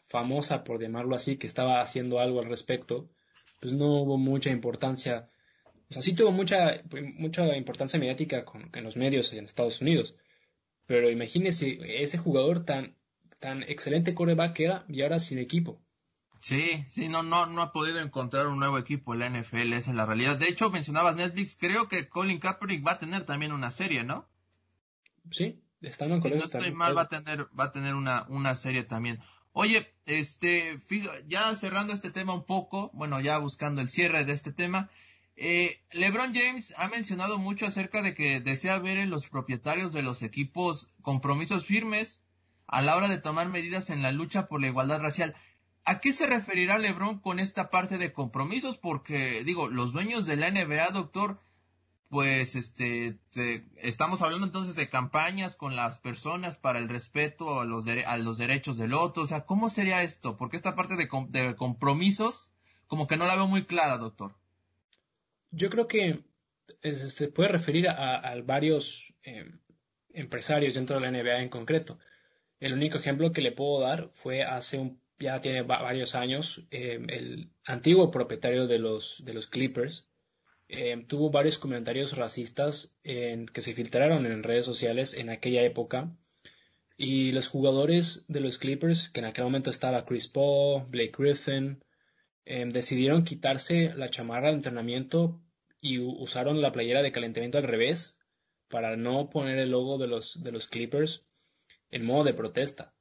[0.08, 3.08] famosa, por llamarlo así, que estaba haciendo algo al respecto,
[3.60, 5.30] pues no hubo mucha importancia,
[5.88, 6.82] o sea, sí tuvo mucha,
[7.18, 10.16] mucha importancia mediática con, en los medios en Estados Unidos,
[10.86, 12.96] pero imagínese ese jugador tan,
[13.42, 15.82] tan excelente coreback que era y ahora sin equipo.
[16.40, 19.90] Sí, sí, no, no, no ha podido encontrar un nuevo equipo en la NFL, esa
[19.90, 20.36] es la realidad.
[20.36, 24.28] De hecho, mencionabas Netflix, creo que Colin Kaepernick va a tener también una serie, ¿no?
[25.30, 28.54] Sí, están en si no estoy mal, va a tener, va a tener una, una
[28.54, 29.18] serie también.
[29.52, 30.78] Oye, este,
[31.26, 34.88] ya cerrando este tema un poco, bueno, ya buscando el cierre de este tema,
[35.34, 40.02] Eh, LeBron James ha mencionado mucho acerca de que desea ver en los propietarios de
[40.02, 42.21] los equipos compromisos firmes
[42.72, 45.34] a la hora de tomar medidas en la lucha por la igualdad racial.
[45.84, 48.78] ¿A qué se referirá LeBron con esta parte de compromisos?
[48.78, 51.38] Porque, digo, los dueños de la NBA, doctor,
[52.08, 53.18] pues este
[53.76, 58.36] estamos hablando entonces de campañas con las personas para el respeto a los, a los
[58.36, 60.36] derechos del otro, o sea, ¿cómo sería esto?
[60.36, 62.52] Porque esta parte de, de compromisos
[62.86, 64.34] como que no la veo muy clara, doctor.
[65.50, 66.22] Yo creo que
[66.82, 69.58] se este, puede referir a, varios em,
[70.12, 71.98] empresarios dentro de la NBA en concreto.
[72.62, 77.08] El único ejemplo que le puedo dar fue hace un, ya tiene varios años, em,
[77.10, 80.08] el antiguo propietario de los, de los Clippers,
[80.74, 86.16] Em, tuvo varios comentarios racistas que se filtraron en redes sociales en aquella época.
[86.96, 91.84] Y los jugadores de los Clippers, que en aquel momento estaba Chris Paul, Blake Griffin,
[92.46, 95.42] em, decidieron quitarse la chamarra de entrenamiento
[95.82, 98.16] y usaron la playera de calentamiento al revés
[98.68, 101.26] para no poner el logo de los, de los Clippers
[101.92, 102.92] en modo de protesta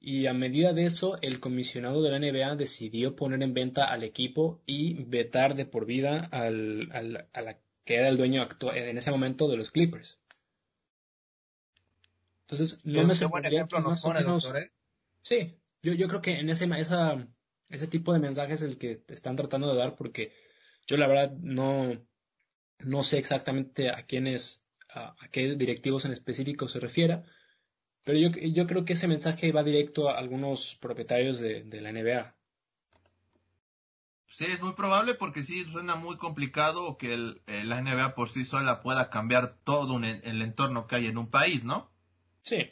[0.00, 4.02] y a medida de eso el comisionado de la NBA decidió poner en venta al
[4.02, 6.88] equipo y vetar de por vida al,
[7.32, 10.18] a la que era el dueño actual en ese momento de los Clippers.
[12.42, 14.52] Entonces, no me sorprendería que más o menos...
[14.54, 14.72] ¿eh?
[15.22, 17.28] Sí, yo, yo creo que en ese, esa,
[17.68, 20.32] ese tipo de mensaje es el que están tratando de dar porque
[20.86, 22.06] yo la verdad no,
[22.78, 27.24] no sé exactamente a quiénes, a, a qué directivos en específico se refiera,
[28.10, 32.34] pero yo, yo creo que ese mensaje va directo a algunos propietarios de, la NBA.
[34.26, 38.44] Sí, es muy probable porque sí suena muy complicado que el, la NBA por sí
[38.44, 41.92] sola pueda cambiar todo el entorno que hay en un país, ¿no?
[42.42, 42.68] Sí.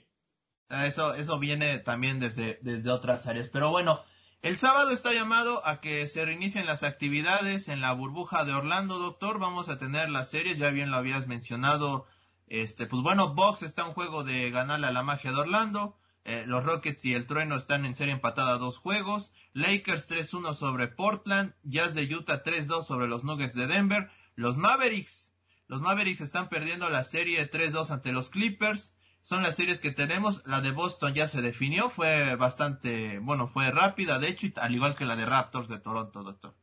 [0.70, 3.48] Eso, eso viene también desde, desde otras áreas.
[3.52, 4.02] Pero bueno,
[4.42, 8.98] el sábado está llamado a que se reinicien las actividades en la burbuja de Orlando,
[8.98, 9.38] doctor.
[9.38, 12.06] Vamos a tener las series, ya bien lo habías mencionado
[12.50, 15.98] este, pues bueno, Box está en juego de ganarle a la magia de Orlando.
[16.24, 19.32] Eh, los Rockets y el Trueno están en serie empatada a dos juegos.
[19.54, 21.54] Lakers 3-1 sobre Portland.
[21.62, 24.10] Jazz de Utah 3-2 sobre los Nuggets de Denver.
[24.34, 25.32] Los Mavericks.
[25.66, 28.94] Los Mavericks están perdiendo la serie 3-2 ante los Clippers.
[29.20, 30.42] Son las series que tenemos.
[30.46, 31.90] La de Boston ya se definió.
[31.90, 36.22] Fue bastante, bueno, fue rápida, de hecho, al igual que la de Raptors de Toronto,
[36.22, 36.54] doctor.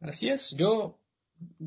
[0.00, 0.54] Así es.
[0.56, 0.98] Yo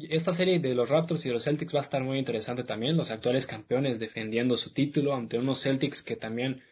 [0.09, 2.97] esta serie de los Raptors y de los Celtics va a estar muy interesante también.
[2.97, 6.63] Los actuales campeones defendiendo su título ante unos Celtics que también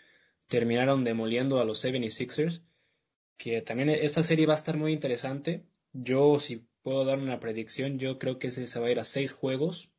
[0.48, 2.62] terminaron demoliendo a los 76ers.
[3.38, 5.66] Que también esta serie va a estar muy interesante.
[5.94, 9.32] Yo, si puedo dar una predicción, yo creo que se va a ir a seis
[9.32, 9.92] juegos.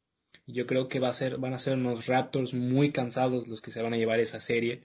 [0.47, 3.71] Yo creo que va a ser, van a ser unos Raptors muy cansados los que
[3.71, 4.85] se van a llevar esa serie.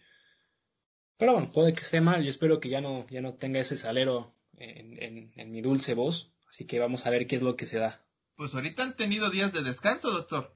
[1.17, 2.23] Pero bueno, puede que esté mal.
[2.23, 6.31] Yo espero que ya no, ya no tenga ese salero en, en mi dulce voz.
[6.47, 8.04] Así que vamos a ver qué es lo que se da.
[8.35, 10.55] Pues ahorita han tenido días de descanso, doctor.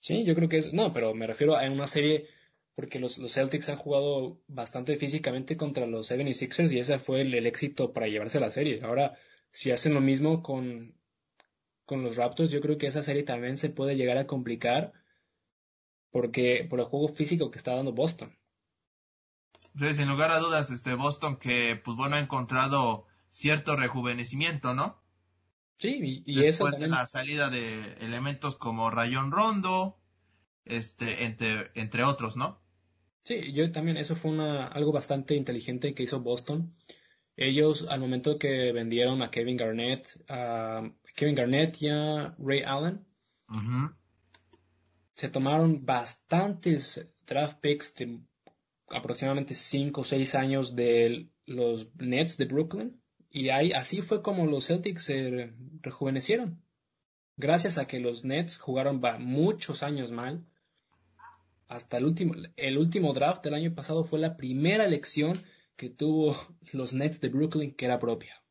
[0.00, 0.72] Sí, yo creo que es.
[0.72, 2.28] No, pero me refiero a una serie
[2.74, 7.92] porque los, Celtics han jugado bastante físicamente contra los 76ers y ese fue el, éxito
[7.92, 8.80] para llevarse la serie.
[8.82, 9.18] Ahora,
[9.50, 10.94] si hacen lo mismo con,
[11.84, 14.92] con los Raptors, yo creo que esa serie también se puede llegar a complicar
[16.10, 18.36] porque por el juego físico que está dando Boston.
[19.78, 24.99] Sí, sin lugar a dudas, este Boston que pues bueno ha encontrado cierto rejuvenecimiento, ¿no?
[25.80, 29.98] Sí, y, Después de la salida de elementos como Rayón Rondo,
[30.66, 32.60] este, entre, entre otros, ¿no?
[33.24, 36.76] Sí, yo también, eso fue una, algo bastante inteligente que hizo Boston.
[37.34, 40.82] Ellos, al momento que vendieron a Kevin Garnett, a
[41.16, 43.06] Kevin Garnett y a Ray Allen,
[45.14, 48.20] se tomaron bastantes draft picks de
[48.90, 52.99] aproximadamente 5 o 6 años de los Nets de Brooklyn
[53.30, 56.62] y ahí, así fue como los Celtics se rejuvenecieron.
[57.36, 60.44] Gracias a que los Nets jugaron muchos años mal.
[61.68, 65.40] Hasta el último, el último draft del año pasado fue la primera elección
[65.76, 66.36] que tuvo
[66.72, 68.42] los Nets de Brooklyn que era propia.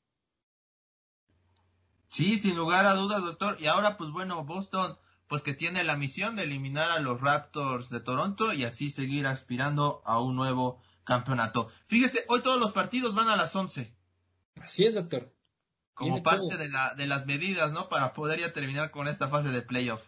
[2.07, 3.57] Sí, sin lugar a dudas, doctor.
[3.59, 7.89] Y ahora, pues bueno, Boston, pues que tiene la misión de eliminar a los Raptors
[7.89, 11.69] de Toronto y así seguir aspirando a un nuevo campeonato.
[11.85, 13.98] Fíjese, hoy todos los partidos van a las 11.
[14.61, 15.33] Así es, doctor.
[15.93, 17.89] Como parte de, la, de las medidas, ¿no?
[17.89, 20.01] Para poder ya terminar con esta fase de playoff.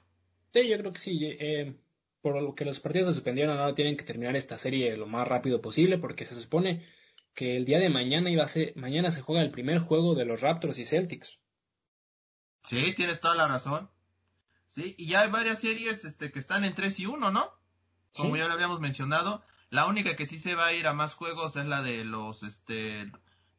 [0.53, 1.19] Sí, yo creo que sí.
[1.21, 1.75] Eh,
[2.21, 5.27] por lo que los partidos se suspendieron, ahora tienen que terminar esta serie lo más
[5.27, 6.85] rápido posible, porque se supone
[7.33, 10.25] que el día de mañana iba a ser, mañana se juega el primer juego de
[10.25, 11.39] los Raptors y Celtics.
[12.63, 13.89] Sí, tienes toda la razón.
[14.67, 17.51] Sí, y ya hay varias series este, que están en 3 y 1, ¿no?
[18.15, 19.43] Como ya lo habíamos mencionado.
[19.69, 22.43] La única que sí se va a ir a más juegos es la de los
[22.43, 23.11] este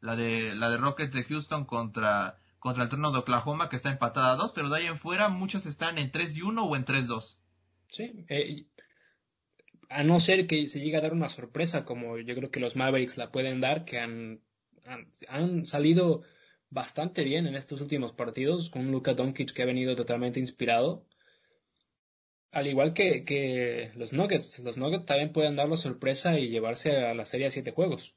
[0.03, 3.91] la de la de Rockets de Houston contra contra el trono de Oklahoma, que está
[3.91, 6.77] empatada a 2, pero de ahí en fuera muchos están en 3 y 1 o
[6.77, 7.39] en 3-2.
[7.89, 8.67] Sí, eh,
[9.89, 12.77] a no ser que se llegue a dar una sorpresa, como yo creo que los
[12.77, 14.41] Mavericks la pueden dar, que han,
[15.29, 16.23] han, salido
[16.71, 21.05] bastante bien en estos últimos partidos, con Luka Doncic que ha venido totalmente inspirado.
[22.53, 26.97] Al igual que, que, los Nuggets, los Nuggets también pueden dar la sorpresa y llevarse
[26.97, 28.15] a la serie a siete juegos.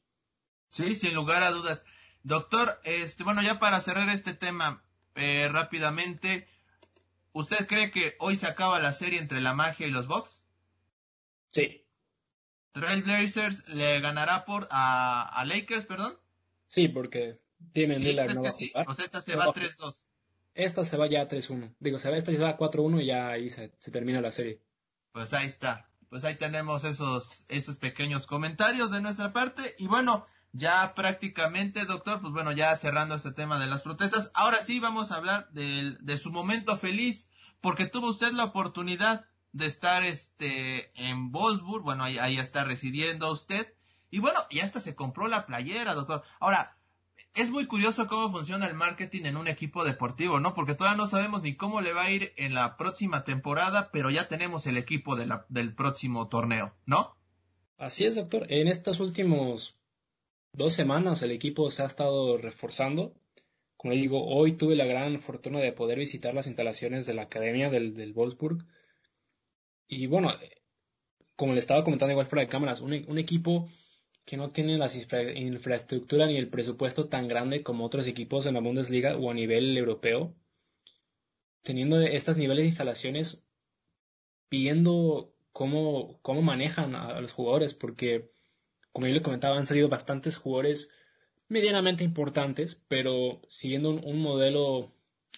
[0.72, 1.84] Sí, sin lugar a dudas.
[2.24, 4.84] Doctor, este, bueno, ya para cerrar este tema
[5.16, 6.48] eh, rápidamente,
[7.34, 10.42] ¿usted cree que hoy se acaba la serie entre la magia y los Bucks?
[11.52, 11.86] Sí.
[12.74, 16.20] Trailblazers le ganará por a, Lakers, perdón.
[16.68, 17.40] Sí, porque
[17.72, 18.42] tienen sí, no
[18.88, 20.04] O sea, esta se va 3-2.
[20.56, 21.76] Esta se va ya 3-1.
[21.80, 24.62] Digo, se va, esta se va 4-1 y ya ahí se, termina la serie.
[25.12, 25.90] Pues ahí está.
[26.10, 29.76] Pues ahí tenemos esos, esos pequeños comentarios de nuestra parte.
[29.78, 30.26] Y bueno,
[30.58, 35.12] ya prácticamente, doctor, pues bueno, ya cerrando este tema de las protestas, ahora sí vamos
[35.12, 37.30] a hablar de, de su momento feliz,
[37.60, 43.74] porque tuvo usted la oportunidad de estar este en Wolfsburg, bueno, ahí, está residiendo usted,
[44.10, 46.24] y bueno, ya hasta se compró la playera, doctor.
[46.40, 46.78] Ahora,
[47.34, 50.54] es muy curioso cómo funciona el marketing en un equipo deportivo, ¿no?
[50.54, 54.10] Porque todavía no sabemos ni cómo le va a ir en la próxima temporada, pero
[54.10, 57.18] ya tenemos el equipo del próximo torneo, ¿no?
[57.78, 58.46] Así es, doctor.
[58.50, 59.76] En estos últimos
[60.56, 63.14] dos semanas el equipo se ha estado reforzando.
[63.78, 67.70] Como digo, hoy tuve la gran fortuna de poder visitar las instalaciones de la academia
[67.70, 68.66] del, del Wolfsburg.
[69.88, 70.32] Y bueno,
[71.36, 73.70] como le estaba comentando igual fuera de cámaras, un, equipo
[74.26, 74.90] que no tiene la
[75.36, 79.78] infraestructura ni el presupuesto tan grande como otros equipos en la Bundesliga o a nivel
[79.78, 80.34] europeo,
[81.62, 83.46] teniendo estos niveles de instalaciones,
[84.50, 88.32] pidiendo cómo, cómo manejan a los jugadores, porque
[88.96, 90.90] como yo le comentaba, han salido bastantes jugadores
[91.50, 94.94] medianamente importantes, pero siguiendo un, modelo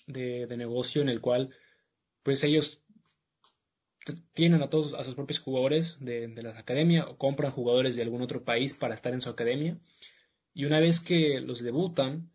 [0.06, 1.50] de, negocio en el cual
[2.22, 2.84] pues ellos
[4.34, 8.04] tienen a todos a sus propios jugadores de, de la academia o compran jugadores de
[8.04, 9.80] algún otro país para estar en su academia
[10.54, 12.30] y una vez que los debutan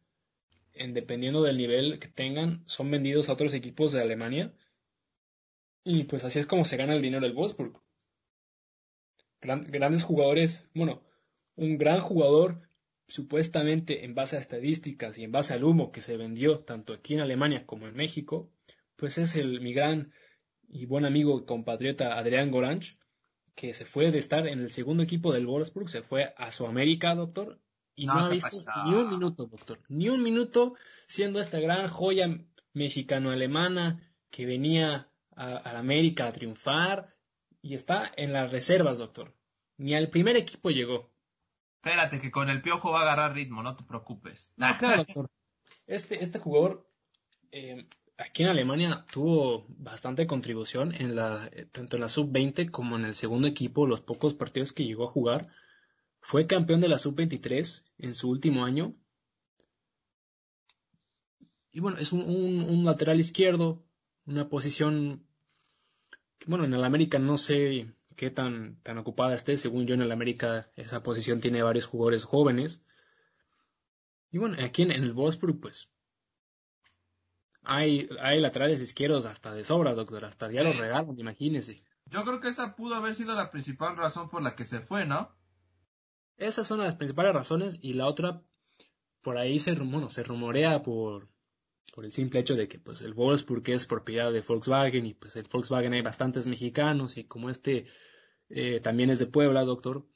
[0.72, 4.52] en, dependiendo del nivel que tengan son vendidos a otros equipos de Alemania
[5.84, 7.80] y pues así es como se gana el dinero del Wolfsburg.
[9.40, 11.11] Grandes jugadores bueno
[11.56, 12.62] un gran jugador,
[13.08, 17.14] supuestamente en base a estadísticas y en base al humo que se vendió tanto aquí
[17.14, 18.50] en Alemania como en México,
[18.96, 20.12] pues es el mi gran
[20.68, 22.96] y buen amigo y compatriota Adrián Goranch,
[23.54, 26.66] que se fue de estar en el segundo equipo del Wolfsburg, se fue a su
[26.66, 27.60] América, doctor,
[27.94, 30.74] y no, ha visto ni un minuto, doctor, ni un minuto
[31.06, 32.28] siendo esta gran joya
[32.72, 37.14] mexicano-alemana que venía a, a América a triunfar
[37.60, 39.34] y está en las reservas, doctor.
[39.76, 41.11] Ni al primer equipo llegó.
[41.84, 44.52] Espérate, que con el piojo va a agarrar ritmo, no te preocupes.
[44.56, 45.30] No, claro, doctor.
[45.84, 46.88] Este, este jugador
[47.50, 53.04] eh, aquí en Alemania tuvo bastante contribución en la, tanto en la sub-20 como en
[53.04, 55.48] el segundo equipo, los pocos partidos que llegó a jugar.
[56.20, 58.94] Fue campeón de la sub-23 en su último año.
[61.72, 63.82] Y bueno, es un, un, lateral izquierdo,
[64.26, 65.26] una posición
[66.38, 69.56] que, bueno, en el América no sé qué tan, tan ocupada esté.
[69.56, 72.82] Según yo, en el América esa posición tiene varios jugadores jóvenes.
[74.30, 75.90] Y bueno, aquí en, el Wolfsburg, pues
[77.62, 80.24] hay, hay laterales izquierdos hasta de sobra, doctor.
[80.24, 81.84] Hasta ya los regalan, imagínese.
[82.06, 85.06] Yo creo que esa pudo haber sido la principal razón por la que se fue,
[85.06, 85.34] ¿no?
[86.36, 88.42] Esas son las principales razones y la otra,
[89.22, 91.31] por ahí se, bueno, se rumorea por,
[91.92, 95.36] por el simple hecho de que pues el Wolfsburg es propiedad de Volkswagen y pues
[95.36, 97.86] en Volkswagen hay bastantes mexicanos y como este
[98.48, 100.06] eh, también es de Puebla, doctor,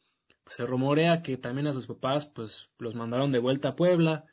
[0.42, 4.24] pues se rumorea que también a sus papás pues los mandaron de vuelta a Puebla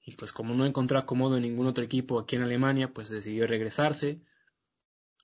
[0.00, 3.46] y pues como no encontró acomodo en ningún otro equipo aquí en Alemania pues decidió
[3.46, 4.22] regresarse.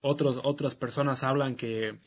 [0.01, 2.01] Otros, otras personas hablan que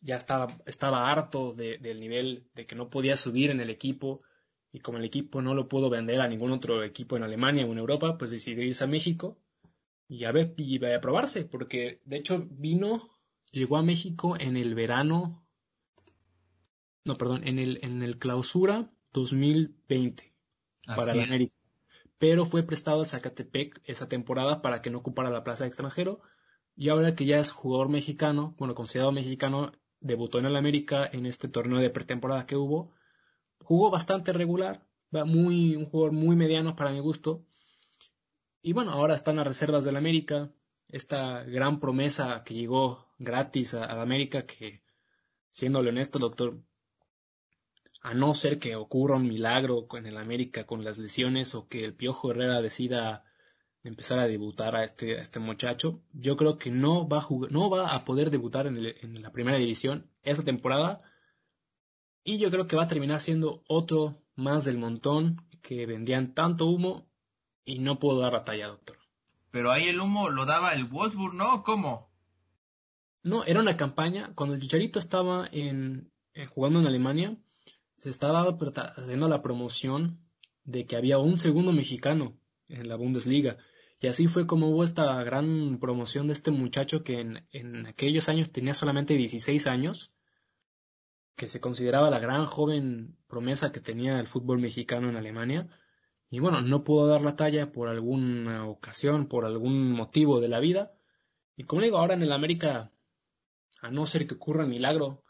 [0.00, 4.22] ya estaba, estaba harto del nivel de que no podía subir en el equipo
[4.76, 7.72] y como el equipo no lo pudo vender a ningún otro equipo en Alemania o
[7.72, 9.38] en Europa, pues decidió irse a México
[10.06, 13.08] y a ver, y a probarse, porque de hecho vino,
[13.52, 15.48] llegó a México en el verano,
[17.06, 20.34] no, perdón, en el, en el clausura 2020
[20.84, 21.54] para la América.
[22.18, 26.20] Pero fue prestado al Zacatepec esa temporada para que no ocupara la plaza de extranjero.
[26.76, 31.24] Y ahora que ya es jugador mexicano, bueno, considerado mexicano, debutó en el América en
[31.24, 32.92] este torneo de pretemporada que hubo
[33.66, 37.44] jugó bastante regular, muy, un jugador muy mediano para mi gusto.
[38.62, 40.52] Y bueno, ahora están las reservas del América,
[40.88, 44.82] esta gran promesa que llegó gratis a, la América, que
[45.50, 46.60] siendo honesto, doctor,
[48.02, 51.84] a no ser que ocurra un milagro con el América con las lesiones o que
[51.84, 53.24] el Piojo Herrera decida
[53.82, 56.00] empezar a debutar a este, este muchacho.
[56.12, 59.58] Yo creo que no va a, no va a poder debutar en, en la primera
[59.58, 60.98] división esta temporada.
[62.28, 66.66] Y yo creo que va a terminar siendo otro más del montón que vendían tanto
[66.66, 67.08] humo
[67.64, 68.98] y no puedo dar la talla, doctor.
[69.52, 71.62] Pero ahí el humo lo daba el Wolfsburg, ¿no?
[71.62, 72.10] ¿Cómo?
[73.22, 74.32] No, era una campaña.
[74.34, 76.10] Cuando el Chicharito estaba en,
[76.52, 77.36] jugando en Alemania,
[77.96, 80.18] se estaba haciendo la promoción
[80.64, 83.56] de que había un segundo mexicano en la Bundesliga.
[84.00, 88.28] Y así fue como hubo esta gran promoción de este muchacho que en, en aquellos
[88.28, 90.12] años tenía solamente 16 años,
[91.36, 95.68] que se consideraba la gran joven promesa que tenía el fútbol mexicano en Alemania.
[96.30, 100.58] Y bueno, no pudo dar la talla por alguna ocasión, por algún motivo de la
[100.58, 100.94] vida.
[101.56, 102.90] Y como digo, ahora en el América,
[103.80, 105.24] a no ser que ocurra un milagro,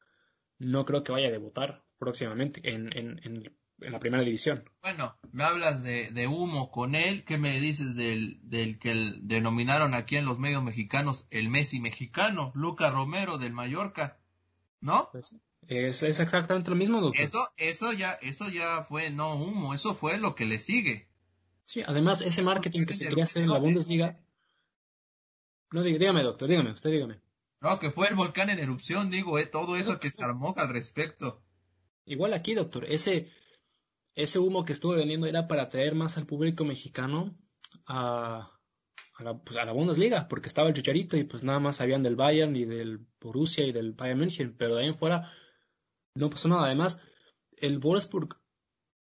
[0.58, 4.64] no creo que vaya a debutar próximamente en, en, en en la primera división.
[4.82, 7.24] Bueno, me hablas de, de humo con él.
[7.24, 12.52] ¿Qué me dices del, del que denominaron aquí en los medios mexicanos el Messi mexicano,
[12.54, 14.18] Luca Romero del Mallorca?
[14.80, 15.08] ¿No?
[15.12, 15.34] Pues,
[15.68, 17.20] es, es, exactamente lo mismo, doctor.
[17.20, 21.08] Eso, eso ya, eso ya fue no humo, eso fue lo que le sigue.
[21.64, 24.20] Sí, además ese marketing que se quería hacer en la Bundesliga.
[25.72, 27.20] No, dígame, doctor, dígame, usted dígame.
[27.60, 30.68] No, que fue el volcán en erupción, digo, eh, todo eso que se armó al
[30.68, 31.42] respecto.
[32.04, 33.32] Igual aquí, doctor, ese,
[34.14, 37.36] ese humo que estuve vendiendo era para atraer más al público mexicano
[37.86, 38.52] a,
[39.16, 42.04] a, la, pues a la Bundesliga, porque estaba el Chicharito y pues nada más sabían
[42.04, 45.32] del Bayern y del Borussia y del Bayern München, pero de ahí en fuera
[46.16, 46.66] no pasó nada.
[46.66, 47.00] Además,
[47.56, 48.36] el Wolfsburg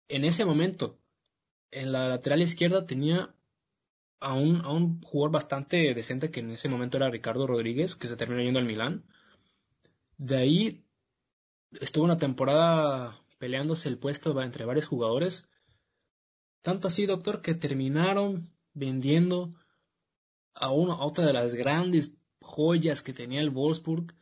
[0.08, 0.98] en ese momento,
[1.70, 3.34] en la lateral izquierda tenía
[4.20, 8.08] a un, a un jugador bastante decente que en ese momento era Ricardo Rodríguez, que
[8.08, 9.04] se terminó yendo al Milán.
[10.16, 10.84] De ahí
[11.80, 15.48] estuvo una temporada peleándose el puesto entre varios jugadores.
[16.62, 19.54] Tanto así, doctor, que terminaron vendiendo
[20.54, 24.14] a, una, a otra de las grandes joyas que tenía el Wolfsburg.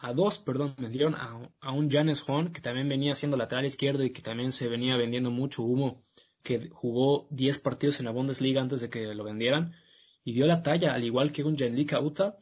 [0.00, 4.04] A dos, perdón, vendieron a, a un Janes Juan, que también venía siendo lateral izquierdo
[4.04, 6.04] y que también se venía vendiendo mucho humo,
[6.42, 9.74] que jugó 10 partidos en la Bundesliga antes de que lo vendieran,
[10.24, 12.38] y dio la talla, al igual que un Janlika Uta,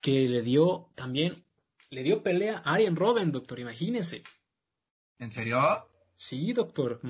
[0.00, 1.44] que le dio también,
[1.92, 4.22] le dio pelea a Arjen Robben, doctor, imagínese.
[5.18, 5.60] ¿En serio?
[6.14, 7.00] Sí, doctor.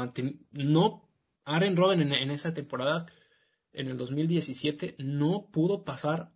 [0.51, 1.09] No,
[1.45, 3.07] Aaron Robben en, esa temporada,
[3.73, 6.33] en el 2017, no pudo pasar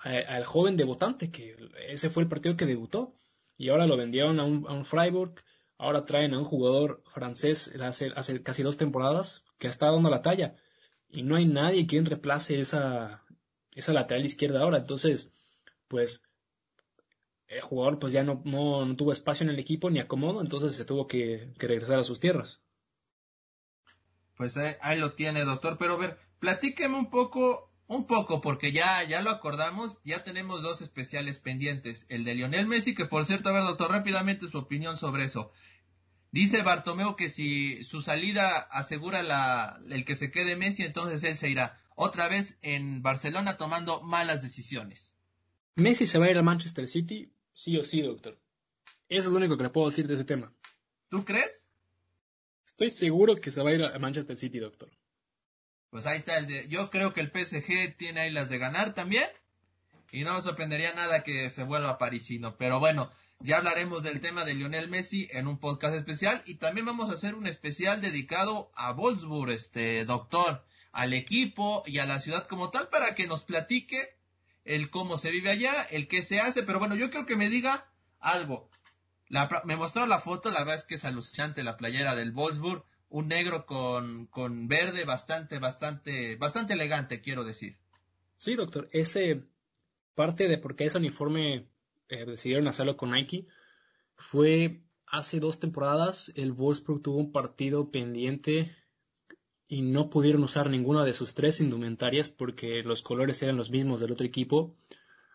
[0.00, 1.56] al joven debutante, que
[1.88, 3.14] ese fue el partido que debutó.
[3.56, 5.34] Y ahora lo vendieron a un, Freiburg.
[5.78, 10.22] Ahora traen a un jugador francés hace, hace casi dos temporadas que está dando la
[10.22, 10.56] talla.
[11.08, 13.24] Y no hay nadie quien reemplace esa,
[13.72, 14.78] esa lateral izquierda ahora.
[14.78, 15.30] Entonces,
[15.88, 16.22] pues
[17.46, 20.84] el jugador pues ya no, no, tuvo espacio en el equipo ni acomodo, entonces se
[20.84, 22.60] tuvo que, regresar a sus tierras.
[24.36, 25.78] Pues ahí, lo tiene, doctor.
[25.78, 30.62] Pero a ver, platíqueme un poco, un poco, porque ya, ya lo acordamos, ya tenemos
[30.62, 32.06] dos especiales pendientes.
[32.08, 35.52] El de Lionel Messi, que por cierto, a ver, doctor, rápidamente su opinión sobre eso.
[36.30, 41.36] Dice Bartomeo que si su salida asegura la, el que se quede Messi, entonces él
[41.36, 45.14] se irá otra vez en Barcelona tomando malas decisiones.
[45.76, 48.36] Messi se va a ir a Manchester City Sí o sí, doctor.
[49.08, 50.52] Eso es lo único que le puedo decir de ese tema.
[51.08, 51.70] ¿Tú crees?
[52.66, 54.90] Estoy seguro que se va a ir a Manchester City, doctor.
[55.94, 56.66] Pues ahí está el de.
[56.66, 59.28] Yo creo que el PSG tiene ahí las de ganar también.
[60.10, 62.56] Y no me sorprendería nada que se vuelva parisino.
[62.56, 66.42] Pero bueno, ya hablaremos del tema de Lionel Messi en un podcast especial.
[66.46, 72.00] Y también vamos a hacer un especial dedicado a Wolfsburg, este doctor, al equipo y
[72.00, 74.16] a la ciudad como tal, para que nos platique
[74.64, 77.48] el cómo se vive allá, el qué se hace, pero bueno, yo creo que me
[77.48, 77.88] diga
[78.18, 78.68] algo.
[79.62, 82.84] me mostró la foto, la verdad es que es alucinante la playera del Wolfsburg,
[83.14, 87.76] un negro con, con verde bastante, bastante, bastante elegante, quiero decir.
[88.38, 89.44] Sí, doctor, ese
[90.16, 91.68] parte de por qué ese uniforme
[92.08, 93.46] eh, decidieron hacerlo con Nike
[94.16, 98.74] fue hace dos temporadas el Wolfsburg tuvo un partido pendiente
[99.68, 104.00] y no pudieron usar ninguna de sus tres indumentarias porque los colores eran los mismos
[104.00, 104.74] del otro equipo.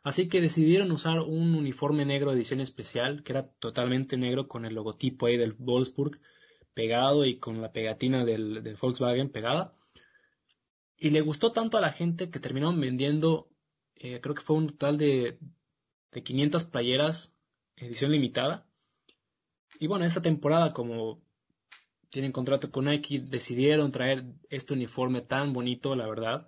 [0.04, 4.76] Así que decidieron usar un uniforme negro edición especial, que era totalmente negro con el
[4.76, 6.20] logotipo ahí del Wolfsburg
[6.80, 9.74] pegado y con la pegatina del, Volkswagen pegada.
[10.96, 13.50] Y le gustó tanto a la gente que terminaron vendiendo,
[13.96, 15.40] eh, creo que fue un total de,
[16.14, 17.34] de 500 playeras,
[17.76, 18.66] edición limitada.
[19.78, 21.22] Y bueno, esta temporada, como
[22.10, 26.48] tienen contrato con Nike, decidieron traer este uniforme tan bonito, la verdad.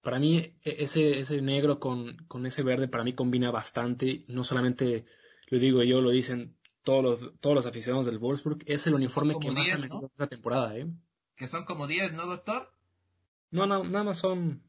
[0.00, 4.24] Para mí, e, ese, ese negro con, con ese verde, para mí combina bastante.
[4.28, 5.04] No solamente
[5.48, 8.58] lo digo yo, lo dicen todos los, todos los aficionados del Wolfsburg.
[8.66, 10.86] Es el uniforme que más ha mejorado la temporada, ¿eh?
[11.36, 12.72] Que son como 10, ¿no, doctor?
[13.50, 14.62] No, no, nada más son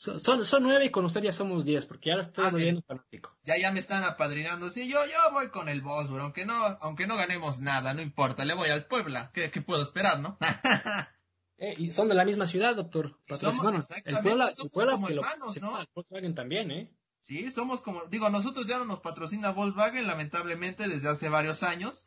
[0.00, 3.36] son, son, nueve y con usted ya somos diez, porque ya estoy ah, volviendo fanático.
[3.42, 4.70] Ya, ya me están apadrinando.
[4.70, 8.46] Sí, yo, yo voy con el Bosburg, aunque no, aunque no ganemos nada, no importa,
[8.46, 9.30] le voy al Puebla.
[9.34, 10.38] ¿Qué, qué puedo esperar, no?
[11.58, 13.18] eh, y son de la misma ciudad, doctor.
[13.28, 15.78] Somos, el Puebla, el Puebla como hermanos, ¿no?
[15.92, 16.90] Volkswagen también, ¿eh?
[17.22, 22.06] Sí, somos como, digo, nosotros ya no nos patrocina Volkswagen, lamentablemente, desde hace varios años.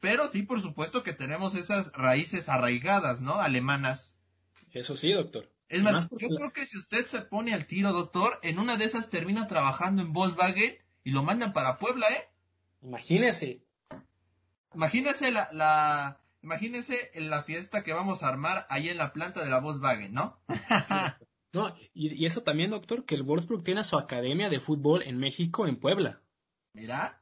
[0.00, 3.34] Pero sí, por supuesto que tenemos esas raíces arraigadas, ¿no?
[3.34, 4.16] Alemanas.
[4.72, 5.50] Eso sí, doctor.
[5.68, 8.86] Es más, yo creo que si usted se pone al tiro, doctor, en una de
[8.86, 12.28] esas termina trabajando en Volkswagen y lo mandan para Puebla, ¿eh?
[12.82, 13.62] Imagínese.
[14.74, 19.50] Imagínese la, la, imagínese la fiesta que vamos a armar ahí en la planta de
[19.50, 20.40] la Volkswagen, ¿no?
[21.52, 25.66] No, y, eso también, doctor, que el Wolfsburg tiene su academia de fútbol en México,
[25.66, 26.20] en Puebla.
[26.72, 27.20] Mira,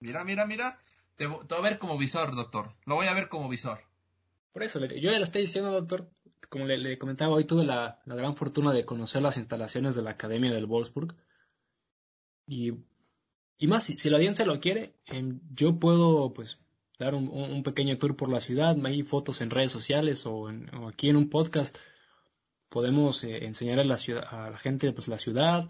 [0.00, 0.80] mira, mira, mira.
[1.16, 2.74] Te, te voy a ver como visor, doctor.
[2.86, 3.80] Lo voy a ver como visor.
[4.52, 6.10] Por eso, yo ya le estoy diciendo, doctor,
[6.48, 10.52] como le, comentaba, hoy tuve la, gran fortuna de conocer las instalaciones de la Academia
[10.52, 11.16] del Wolfsburg.
[12.46, 12.72] Y,
[13.58, 16.60] y más, si, la audiencia lo quiere, em, yo puedo pues
[16.98, 20.48] dar un, pequeño tour por la ciudad, hay fotos en redes sociales o,
[20.86, 21.76] aquí en un podcast.
[22.74, 25.68] Podemos eh, enseñar a la, ciudad, a la gente pues, la ciudad.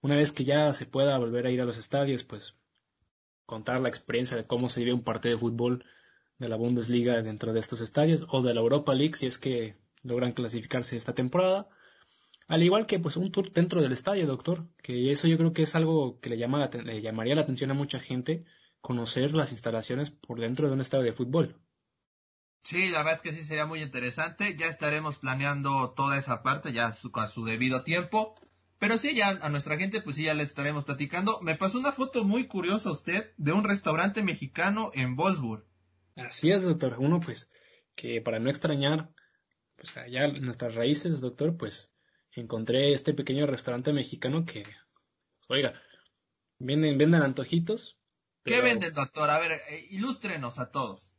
[0.00, 2.54] Una vez que ya se pueda volver a ir a los estadios, pues
[3.44, 5.84] contar la experiencia de cómo se vive un partido de fútbol
[6.38, 9.74] de la Bundesliga dentro de estos estadios o de la Europa League si es que
[10.04, 11.68] logran clasificarse esta temporada.
[12.46, 15.62] Al igual que pues un tour dentro del estadio, doctor, que eso yo creo que
[15.62, 18.44] es algo que le, llama le llamaría la atención a mucha gente,
[18.80, 21.56] conocer las instalaciones por dentro de un estadio de fútbol.
[22.62, 24.56] Sí, la verdad es que sí sería muy interesante.
[24.56, 28.34] Ya estaremos planeando toda esa parte ya a su, a su debido tiempo.
[28.78, 31.40] Pero sí, ya a nuestra gente, pues sí, ya les estaremos platicando.
[31.40, 35.66] Me pasó una foto muy curiosa usted de un restaurante mexicano en Wolfsburg.
[36.16, 36.96] Así es, doctor.
[36.98, 37.50] Uno, pues,
[37.94, 39.10] que para no extrañar
[39.78, 41.90] pues allá en nuestras raíces, doctor, pues
[42.32, 44.64] encontré este pequeño restaurante mexicano que,
[45.48, 45.72] oiga,
[46.58, 47.96] venden, venden antojitos.
[48.44, 49.30] ¿Qué venden, doctor?
[49.30, 51.16] A ver, eh, ilústrenos a todos.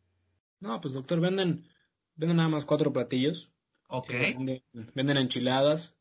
[0.60, 1.68] No, pues doctor, venden,
[2.16, 3.51] venden nada más cuatro platillos.
[3.88, 4.10] Ok.
[4.12, 5.95] Eh, venden, enchiladas,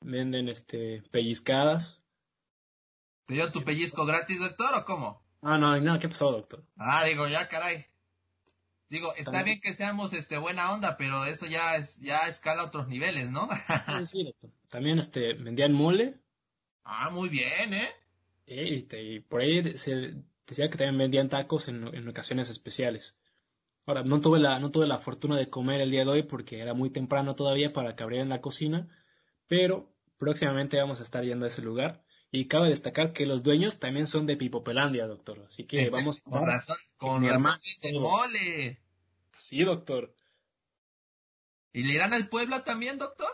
[0.00, 2.02] venden este pellizcadas.
[3.26, 5.22] ¿Te dio tu pellizco gratis, doctor, o cómo?
[5.42, 6.64] Ah, no, no, ¿qué pasó, doctor?
[6.76, 7.86] Ah, digo, ya, caray.
[8.88, 12.66] Digo, está bien que seamos este buena onda, pero eso ya es ya escala a
[12.66, 13.48] otros niveles, ¿no?
[14.06, 14.32] sí,
[14.68, 16.20] También este vendían mole.
[16.84, 17.90] Ah, muy bien, ¿eh?
[18.46, 20.14] este, y por ahí se
[20.46, 23.16] decía que también vendían tacos en, en, ocasiones especiales.
[23.86, 26.58] Ahora, no tuve la no tuve la fortuna de comer el día de hoy porque
[26.58, 28.88] era muy temprano todavía para que abrieran la cocina,
[29.46, 32.04] pero próximamente vamos a estar yendo a ese lugar.
[32.32, 35.44] Y cabe destacar que los dueños también son de Pipopelandia, doctor.
[35.46, 36.20] Así que vamos.
[36.20, 37.58] Con razón, con razón
[38.00, 38.80] mole.
[39.38, 40.12] Sí, doctor.
[41.72, 43.30] ¿Y le irán al Puebla también, doctor?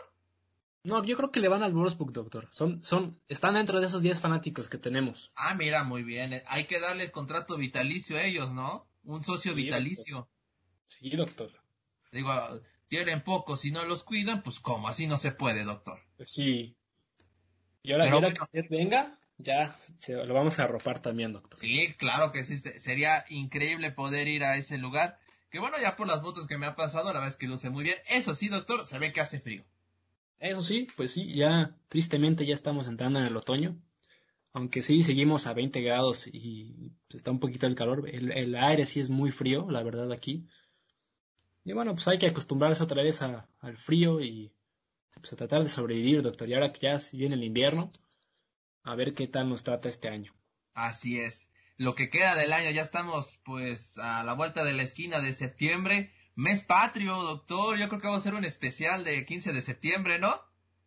[0.83, 2.49] No, yo creo que le van al Wolfsburg, doctor.
[2.51, 5.31] Son, son, están dentro de esos 10 fanáticos que tenemos.
[5.35, 6.43] Ah, mira, muy bien.
[6.47, 8.85] Hay que darle contrato vitalicio a ellos, ¿no?
[9.03, 10.29] Un socio vitalicio.
[10.99, 11.51] Sí, doctor.
[12.11, 12.31] Digo,
[12.87, 14.87] tienen poco, si no los cuidan, pues ¿cómo?
[14.87, 15.99] Así no se puede, doctor.
[16.25, 16.75] Sí.
[17.81, 19.77] Y ahora, que usted venga, ya
[20.07, 21.59] lo vamos a arropar también, doctor.
[21.59, 22.57] Sí, claro que sí.
[22.57, 25.19] Sería increíble poder ir a ese lugar.
[25.49, 27.69] Que bueno, ya por las fotos que me ha pasado, la verdad es que luce
[27.69, 27.97] muy bien.
[28.09, 29.63] Eso sí, doctor, se ve que hace frío.
[30.39, 33.79] Eso sí, pues sí, ya tristemente ya estamos entrando en el otoño.
[34.51, 38.07] Aunque sí, seguimos a 20 grados y está un poquito el calor.
[38.09, 40.45] El, aire sí es muy frío, la verdad, aquí.
[41.65, 44.51] Y bueno, pues hay que acostumbrarse otra vez al frío y
[45.13, 46.49] pues, a tratar de sobrevivir, doctor.
[46.49, 47.91] Y ahora que ya viene el invierno,
[48.83, 50.33] a ver qué tal nos trata este año.
[50.73, 51.49] Así es.
[51.77, 55.33] Lo que queda del año, ya estamos pues a la vuelta de la esquina de
[55.33, 56.11] septiembre.
[56.35, 57.77] Mes patrio, doctor.
[57.77, 60.39] Yo creo que vamos a hacer un especial de 15 de septiembre, ¿no?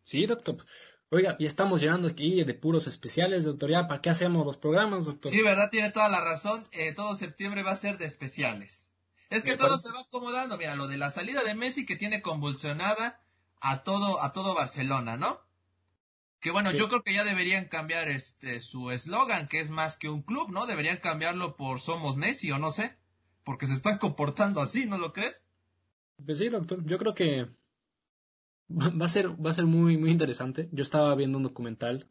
[0.03, 0.63] Sí, doctor.
[1.09, 3.69] Oiga, ya estamos llegando aquí de puros especiales, doctor.
[3.69, 5.31] ¿Ya para qué hacemos los programas, doctor?
[5.31, 6.63] Sí, verdad, tiene toda la razón.
[6.71, 8.86] Eh, todo septiembre va a ser de especiales.
[9.29, 10.57] Es que todo se va acomodando.
[10.57, 13.21] Mira, lo de la salida de Messi que tiene convulsionada
[13.59, 15.41] a todo, a todo Barcelona, ¿no?
[16.39, 20.07] Que bueno, yo creo que ya deberían cambiar este su eslogan, que es más que
[20.07, 20.67] un club, ¿no?
[20.67, 22.95] Deberían cambiarlo por Somos Messi o no sé,
[23.43, 25.41] porque se están comportando así, ¿no lo crees?
[26.23, 27.47] Pues sí, doctor, yo creo que
[28.69, 30.69] va a ser va a ser muy muy interesante.
[30.71, 32.07] Yo estaba viendo un documental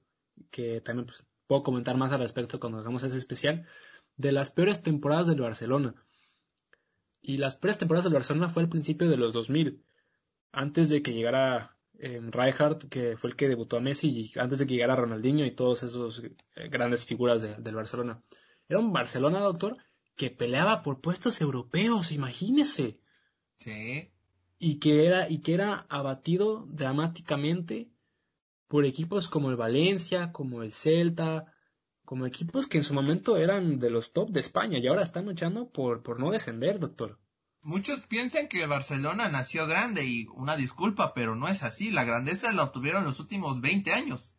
[0.50, 3.66] que también pues, puedo comentar más al respecto cuando hagamos ese especial
[4.16, 5.94] de las peores temporadas del Barcelona.
[7.28, 9.82] Y las peores temporadas del Barcelona fue al principio de los 2000
[10.52, 14.60] antes de que llegara eh, Rijkaard, que fue el que debutó a Messi, y antes
[14.60, 18.22] de que llegara Ronaldinho y todos esos eh, grandes figuras del Barcelona.
[18.68, 19.76] Era un Barcelona, doctor,
[20.14, 23.00] que peleaba por puestos europeos, imagínese.
[23.58, 24.12] Sí.
[24.58, 27.90] y que era, y que era abatido dramáticamente
[28.68, 31.55] por equipos como el Valencia, como el Celta,
[32.06, 35.26] como equipos que en su momento eran de los top de España y ahora están
[35.26, 37.18] luchando por, por no descender, doctor.
[37.62, 41.90] Muchos piensan que Barcelona nació grande y una disculpa, pero no es así.
[41.90, 44.36] La grandeza la obtuvieron los últimos 20 años.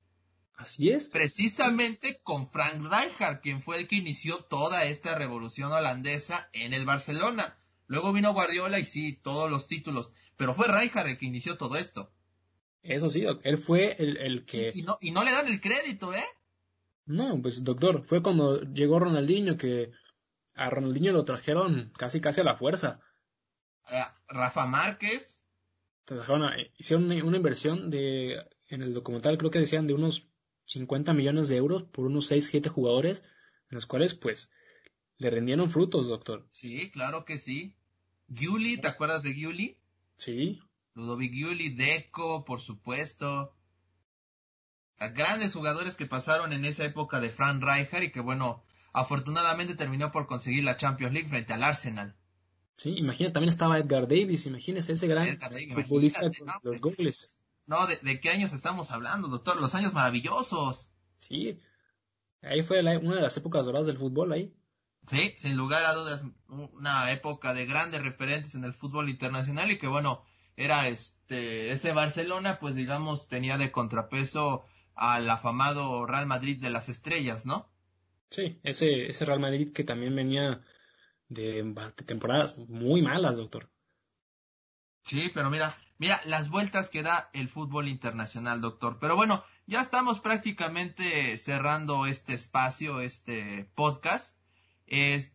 [0.56, 1.10] Así es.
[1.10, 6.86] Precisamente con Frank Rijkaard, quien fue el que inició toda esta revolución holandesa en el
[6.86, 7.60] Barcelona.
[7.86, 10.12] Luego vino Guardiola y sí, todos los títulos.
[10.38, 12.12] Pero fue Rijkaard el que inició todo esto.
[12.82, 14.72] Eso sí, él fue el, que...
[14.74, 16.24] Y, no, y no le dan el crédito, ¿eh?
[17.08, 19.92] No, pues doctor, fue cuando llegó Ronaldinho que
[20.54, 23.02] a Ronaldinho lo trajeron casi casi a la fuerza.
[24.28, 25.42] Rafa Márquez.
[26.78, 30.28] hicieron una, una, inversión de, en el documental creo que decían de unos
[30.66, 33.24] 50 millones de euros por unos 6, 7 jugadores,
[33.70, 34.52] en los cuales pues
[35.18, 36.48] le rendieron frutos, doctor.
[36.52, 37.76] Sí, claro que sí.
[38.28, 39.78] Giuli, ¿te acuerdas de Giuli?
[40.18, 40.60] Sí.
[40.94, 43.57] Ludovic Giuli, Deco, por supuesto.
[45.00, 49.76] A grandes jugadores que pasaron en esa época de Frank Rijkaard y que bueno, afortunadamente
[49.76, 52.16] terminó por conseguir la Champions League frente al Arsenal.
[52.78, 55.40] Sí, imagina, también estaba Edgar Davis, imagínese ese gran
[55.74, 57.40] futbolista con los goles.
[57.66, 59.60] No, ¿de, qué años estamos hablando, doctor?
[59.60, 60.90] Los años maravillosos.
[61.18, 61.60] Sí,
[62.42, 64.54] ahí fue una de las épocas doradas del fútbol, ahí.
[65.10, 69.78] Sí, sin lugar a dudas, una época de grandes referentes en el fútbol internacional y
[69.78, 70.24] que bueno,
[70.56, 74.66] era este, ese Barcelona, pues digamos, tenía de contrapeso
[74.98, 77.70] al afamado Real Madrid de las estrellas, ¿no?
[78.30, 80.62] Sí, ese, ese Real Madrid que también venía
[81.30, 83.70] de, de temporadas muy malas, doctor.
[85.08, 88.98] Sí, pero mira, mira las vueltas que da el fútbol internacional, doctor.
[89.00, 94.38] Pero bueno, ya estamos prácticamente cerrando este espacio, este podcast.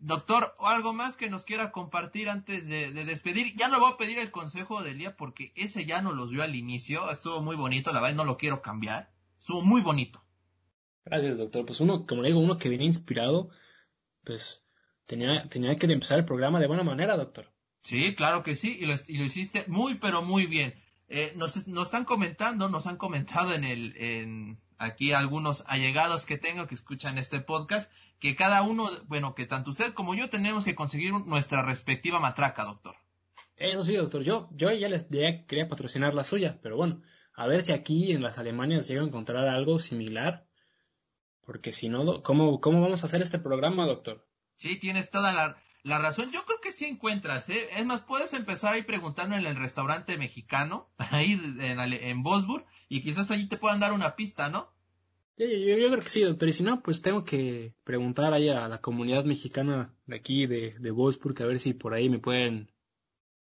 [0.00, 3.56] doctor, ¿algo más que nos quiera compartir antes de, despedir?
[3.56, 6.42] Ya no voy a pedir el consejo del día porque ese ya no los vio
[6.42, 7.10] al inicio.
[7.10, 9.11] Estuvo muy bonito, la verdad no lo quiero cambiar.
[9.43, 10.24] Estuvo muy bonito.
[11.05, 11.66] Gracias, doctor.
[11.66, 13.51] Pues uno, como le digo, uno que viene inspirado,
[14.22, 14.64] pues
[15.05, 17.53] tenía, tenía que empezar el programa de buena manera, doctor.
[17.80, 20.80] Sí, claro que sí, y lo, y lo hiciste muy, pero muy bien.
[21.09, 26.38] Eh, nos, nos, están comentando, nos han comentado en el, en aquí algunos allegados que
[26.38, 27.90] tengo que escuchan este podcast,
[28.20, 32.62] que cada uno, bueno, que tanto usted como yo tenemos que conseguir nuestra respectiva matraca,
[32.62, 32.95] doctor.
[33.57, 35.07] Eso sí, doctor, yo, yo ya les
[35.49, 37.03] quería patrocinar la suya, pero bueno,
[37.35, 40.47] a ver si aquí en las Alemanias llega a encontrar algo similar,
[41.45, 44.26] porque si no, ¿cómo, cómo vamos a hacer este programa, doctor?
[44.57, 47.68] Sí, tienes toda la, la razón, yo creo que sí encuentras, ¿eh?
[47.76, 53.03] Es más, puedes empezar ahí preguntando en el restaurante mexicano, ahí en, en Bosburg, y
[53.03, 54.70] quizás allí te puedan dar una pista, ¿no?
[55.37, 56.49] Yo, yo, creo que sí, doctor.
[56.49, 60.72] Y si no, pues tengo que preguntar ahí a la comunidad mexicana de aquí, de,
[60.78, 62.70] de Bosburg, a ver si por ahí me pueden,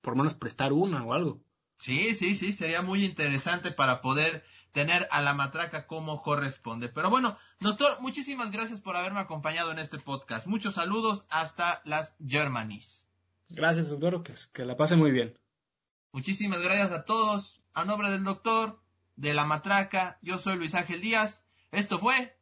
[0.01, 1.41] por lo menos, prestar una o algo.
[1.79, 6.89] Sí, sí, sí, sería muy interesante para poder tener a la matraca como corresponde.
[6.89, 10.47] Pero bueno, doctor, muchísimas gracias por haberme acompañado en este podcast.
[10.47, 13.07] Muchos saludos hasta las Germanis.
[13.49, 15.39] Gracias, doctor, que, que la pase muy bien.
[16.13, 17.63] Muchísimas gracias a todos.
[17.75, 18.81] A nombre del doctor,
[19.17, 21.45] de la matraca, yo soy Luis Ángel Díaz.
[21.71, 22.37] Esto fue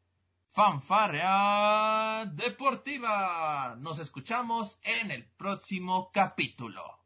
[0.49, 3.77] Fanfarrea Deportiva.
[3.81, 7.06] Nos escuchamos en el próximo capítulo.